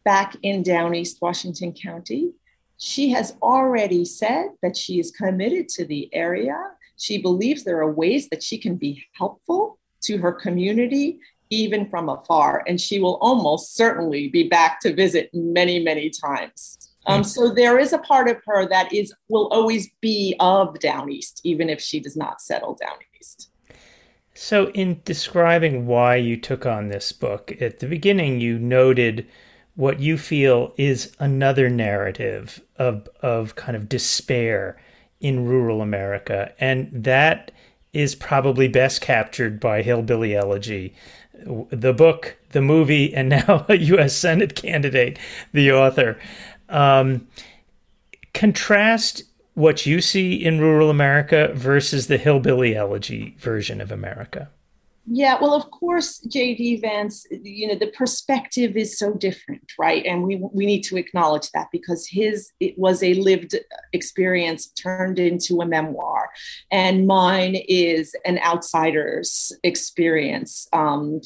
back 0.04 0.36
in 0.42 0.62
down 0.62 0.94
East 0.94 1.18
Washington 1.20 1.72
County. 1.72 2.32
She 2.78 3.10
has 3.10 3.36
already 3.42 4.04
said 4.04 4.50
that 4.62 4.76
she 4.76 4.98
is 4.98 5.10
committed 5.10 5.68
to 5.70 5.84
the 5.84 6.12
area. 6.12 6.58
She 7.02 7.18
believes 7.18 7.64
there 7.64 7.80
are 7.80 7.92
ways 7.92 8.28
that 8.28 8.44
she 8.44 8.58
can 8.58 8.76
be 8.76 9.04
helpful 9.14 9.80
to 10.02 10.18
her 10.18 10.30
community, 10.30 11.18
even 11.50 11.90
from 11.90 12.08
afar. 12.08 12.62
And 12.68 12.80
she 12.80 13.00
will 13.00 13.16
almost 13.16 13.74
certainly 13.74 14.28
be 14.28 14.48
back 14.48 14.78
to 14.80 14.94
visit 14.94 15.28
many, 15.34 15.82
many 15.82 16.10
times. 16.10 16.78
Um, 17.06 17.18
hmm. 17.18 17.22
so 17.24 17.52
there 17.52 17.80
is 17.80 17.92
a 17.92 17.98
part 17.98 18.28
of 18.28 18.36
her 18.46 18.68
that 18.68 18.92
is 18.92 19.12
will 19.28 19.48
always 19.48 19.90
be 20.00 20.36
of 20.38 20.78
down 20.78 21.10
east, 21.10 21.40
even 21.42 21.68
if 21.68 21.80
she 21.80 21.98
does 21.98 22.16
not 22.16 22.40
settle 22.40 22.78
down 22.80 22.94
east. 23.18 23.50
So, 24.34 24.70
in 24.70 25.02
describing 25.04 25.86
why 25.86 26.16
you 26.16 26.36
took 26.36 26.64
on 26.64 26.88
this 26.88 27.10
book, 27.10 27.52
at 27.60 27.80
the 27.80 27.88
beginning 27.88 28.40
you 28.40 28.60
noted 28.60 29.26
what 29.74 29.98
you 29.98 30.16
feel 30.16 30.72
is 30.76 31.14
another 31.18 31.68
narrative 31.68 32.62
of 32.76 33.08
of 33.20 33.56
kind 33.56 33.76
of 33.76 33.88
despair 33.88 34.78
in 35.22 35.46
rural 35.46 35.80
America, 35.80 36.52
and 36.58 36.90
that 36.92 37.50
is 37.92 38.14
probably 38.14 38.68
best 38.68 39.00
captured 39.00 39.60
by 39.60 39.80
Hillbilly 39.80 40.34
Elegy, 40.34 40.94
the 41.70 41.92
book, 41.92 42.36
the 42.50 42.60
movie, 42.60 43.14
and 43.14 43.28
now 43.28 43.64
a 43.68 43.76
U.S. 43.76 44.14
Senate 44.14 44.54
candidate, 44.54 45.18
the 45.52 45.72
author. 45.72 46.18
Um, 46.68 47.28
contrast 48.34 49.22
what 49.54 49.86
you 49.86 50.00
see 50.00 50.34
in 50.34 50.60
rural 50.60 50.90
America 50.90 51.50
versus 51.54 52.08
the 52.08 52.18
Hillbilly 52.18 52.74
Elegy 52.74 53.36
version 53.38 53.80
of 53.80 53.92
America. 53.92 54.50
Yeah, 55.04 55.36
well, 55.40 55.52
of 55.52 55.68
course, 55.72 56.20
JD 56.28 56.80
Vance, 56.80 57.26
you 57.30 57.66
know, 57.66 57.74
the 57.74 57.88
perspective 57.88 58.76
is 58.76 58.96
so 58.96 59.12
different, 59.14 59.72
right? 59.76 60.04
And 60.06 60.22
we 60.22 60.36
we 60.36 60.64
need 60.64 60.82
to 60.82 60.96
acknowledge 60.96 61.50
that 61.50 61.68
because 61.72 62.06
his 62.06 62.52
it 62.60 62.78
was 62.78 63.02
a 63.02 63.14
lived 63.14 63.56
experience 63.92 64.68
turned 64.68 65.18
into 65.18 65.60
a 65.60 65.66
memoir, 65.66 66.30
and 66.70 67.08
mine 67.08 67.56
is 67.68 68.14
an 68.24 68.38
outsider's 68.38 69.50
experience. 69.64 70.68
Um, 70.72 71.20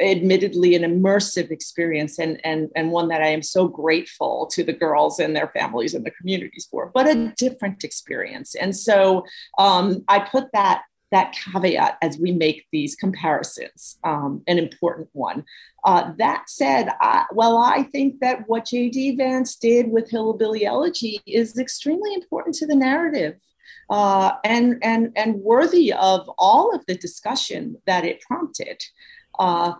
admittedly 0.00 0.76
an 0.76 0.82
immersive 0.82 1.50
experience 1.50 2.20
and, 2.20 2.40
and, 2.44 2.70
and 2.76 2.92
one 2.92 3.08
that 3.08 3.22
I 3.22 3.28
am 3.28 3.42
so 3.42 3.66
grateful 3.66 4.46
to 4.52 4.62
the 4.62 4.72
girls 4.72 5.18
and 5.18 5.34
their 5.34 5.48
families 5.48 5.94
and 5.94 6.06
the 6.06 6.12
communities 6.12 6.68
for, 6.70 6.92
but 6.94 7.08
a 7.08 7.34
different 7.36 7.82
experience. 7.82 8.54
And 8.54 8.74
so 8.74 9.24
um, 9.58 10.04
I 10.06 10.20
put 10.20 10.44
that 10.52 10.82
that 11.14 11.32
caveat 11.32 11.96
as 12.02 12.18
we 12.18 12.32
make 12.32 12.66
these 12.72 12.96
comparisons, 12.96 13.98
um, 14.02 14.42
an 14.48 14.58
important 14.58 15.08
one. 15.12 15.44
Uh, 15.84 16.12
that 16.18 16.50
said, 16.50 16.88
I, 17.00 17.24
well, 17.32 17.56
I 17.56 17.84
think 17.84 18.18
that 18.20 18.48
what 18.48 18.66
J.D. 18.66 19.16
Vance 19.16 19.54
did 19.54 19.90
with 19.90 20.10
Hillbilly 20.10 20.66
Elegy 20.66 21.20
is 21.24 21.56
extremely 21.56 22.14
important 22.14 22.56
to 22.56 22.66
the 22.66 22.74
narrative. 22.74 23.36
Uh, 23.90 24.32
and, 24.44 24.78
and, 24.82 25.12
and 25.14 25.36
worthy 25.36 25.92
of 25.92 26.28
all 26.38 26.74
of 26.74 26.84
the 26.86 26.94
discussion 26.96 27.76
that 27.86 28.04
it 28.04 28.20
prompted. 28.22 28.82
Uh, 29.38 29.74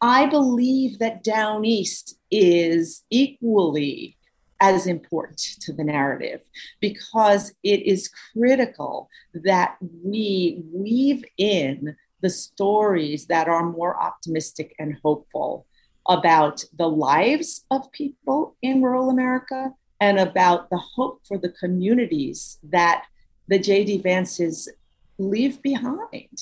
I 0.00 0.26
believe 0.26 0.98
that 0.98 1.22
Down 1.22 1.64
East 1.64 2.18
is 2.30 3.04
equally 3.08 4.16
as 4.62 4.86
important 4.86 5.38
to 5.60 5.72
the 5.72 5.82
narrative 5.82 6.40
because 6.80 7.52
it 7.64 7.82
is 7.82 8.08
critical 8.32 9.10
that 9.34 9.76
we 10.04 10.62
weave 10.72 11.24
in 11.36 11.96
the 12.20 12.30
stories 12.30 13.26
that 13.26 13.48
are 13.48 13.68
more 13.68 14.00
optimistic 14.00 14.72
and 14.78 14.96
hopeful 15.02 15.66
about 16.08 16.64
the 16.78 16.88
lives 16.88 17.64
of 17.72 17.90
people 17.90 18.56
in 18.62 18.80
rural 18.80 19.10
America 19.10 19.72
and 20.00 20.18
about 20.20 20.70
the 20.70 20.78
hope 20.78 21.20
for 21.26 21.38
the 21.38 21.52
communities 21.60 22.58
that 22.62 23.04
the 23.48 23.58
J.D. 23.58 24.00
Vances 24.02 24.68
leave 25.18 25.60
behind. 25.60 26.38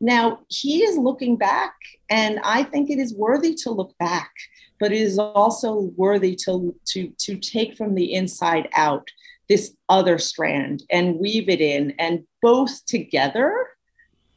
Now, 0.00 0.40
he 0.48 0.82
is 0.82 0.96
looking 0.96 1.36
back, 1.36 1.74
and 2.08 2.40
I 2.42 2.62
think 2.62 2.90
it 2.90 2.98
is 2.98 3.14
worthy 3.14 3.54
to 3.56 3.70
look 3.70 3.96
back 3.98 4.30
but 4.80 4.92
it 4.92 5.00
is 5.02 5.18
also 5.18 5.92
worthy 5.96 6.34
to, 6.34 6.74
to, 6.86 7.12
to 7.18 7.36
take 7.36 7.76
from 7.76 7.94
the 7.94 8.14
inside 8.14 8.68
out 8.74 9.08
this 9.48 9.76
other 9.88 10.18
strand 10.18 10.82
and 10.90 11.20
weave 11.20 11.48
it 11.48 11.60
in. 11.60 11.92
And 11.98 12.24
both 12.40 12.84
together, 12.86 13.54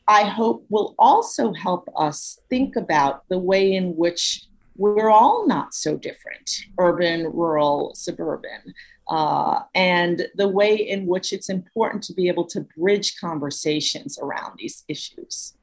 I 0.07 0.23
hope, 0.23 0.65
will 0.69 0.95
also 0.99 1.53
help 1.53 1.87
us 1.97 2.39
think 2.49 2.75
about 2.75 3.23
the 3.29 3.39
way 3.39 3.73
in 3.73 3.95
which 3.95 4.45
we're 4.75 5.09
all 5.09 5.47
not 5.47 5.73
so 5.73 5.97
different 5.97 6.65
urban, 6.79 7.25
rural, 7.25 7.93
suburban. 7.95 8.73
Uh, 9.09 9.61
and 9.75 10.27
the 10.35 10.47
way 10.47 10.75
in 10.75 11.05
which 11.05 11.33
it's 11.33 11.49
important 11.49 12.03
to 12.03 12.13
be 12.13 12.27
able 12.27 12.45
to 12.45 12.61
bridge 12.77 13.19
conversations 13.19 14.17
around 14.17 14.53
these 14.57 14.83
issues. 14.87 15.53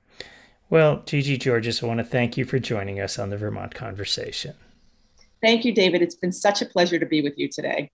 Well, 0.68 1.02
Gigi 1.04 1.36
Georges, 1.36 1.82
I 1.82 1.86
want 1.86 1.98
to 1.98 2.04
thank 2.04 2.36
you 2.36 2.44
for 2.44 2.58
joining 2.58 3.00
us 3.00 3.18
on 3.18 3.30
the 3.30 3.36
Vermont 3.36 3.74
Conversation. 3.74 4.54
Thank 5.42 5.64
you, 5.64 5.72
David. 5.74 6.02
It's 6.02 6.14
been 6.14 6.32
such 6.32 6.62
a 6.62 6.66
pleasure 6.66 6.98
to 6.98 7.06
be 7.06 7.22
with 7.22 7.36
you 7.36 7.48
today. 7.48 7.90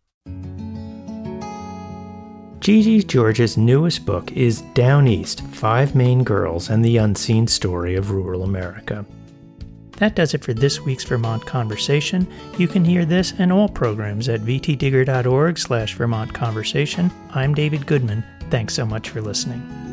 Gigi 2.59 3.03
Georges' 3.05 3.57
newest 3.57 4.05
book 4.05 4.33
is 4.33 4.63
Down 4.75 5.07
East 5.07 5.43
Five 5.53 5.95
Maine 5.95 6.25
Girls 6.25 6.69
and 6.69 6.85
the 6.85 6.97
Unseen 6.97 7.47
Story 7.47 7.95
of 7.95 8.11
Rural 8.11 8.43
America. 8.43 9.07
That 9.97 10.15
does 10.15 10.35
it 10.35 10.45
for 10.45 10.53
this 10.53 10.81
week's 10.81 11.05
Vermont 11.05 11.47
Conversation. 11.47 12.27
You 12.59 12.69
can 12.69 12.85
hear 12.85 13.05
this 13.05 13.33
and 13.39 13.53
all 13.53 13.69
programs 13.69 14.29
at 14.29 14.43
vtdigger.org 14.43 15.59
slash 15.59 15.95
Vermont 15.95 16.33
Conversation. 16.35 17.11
I'm 17.31 17.55
David 17.55 17.87
Goodman. 17.87 18.25
Thanks 18.51 18.75
so 18.75 18.85
much 18.85 19.11
for 19.11 19.21
listening. 19.21 19.86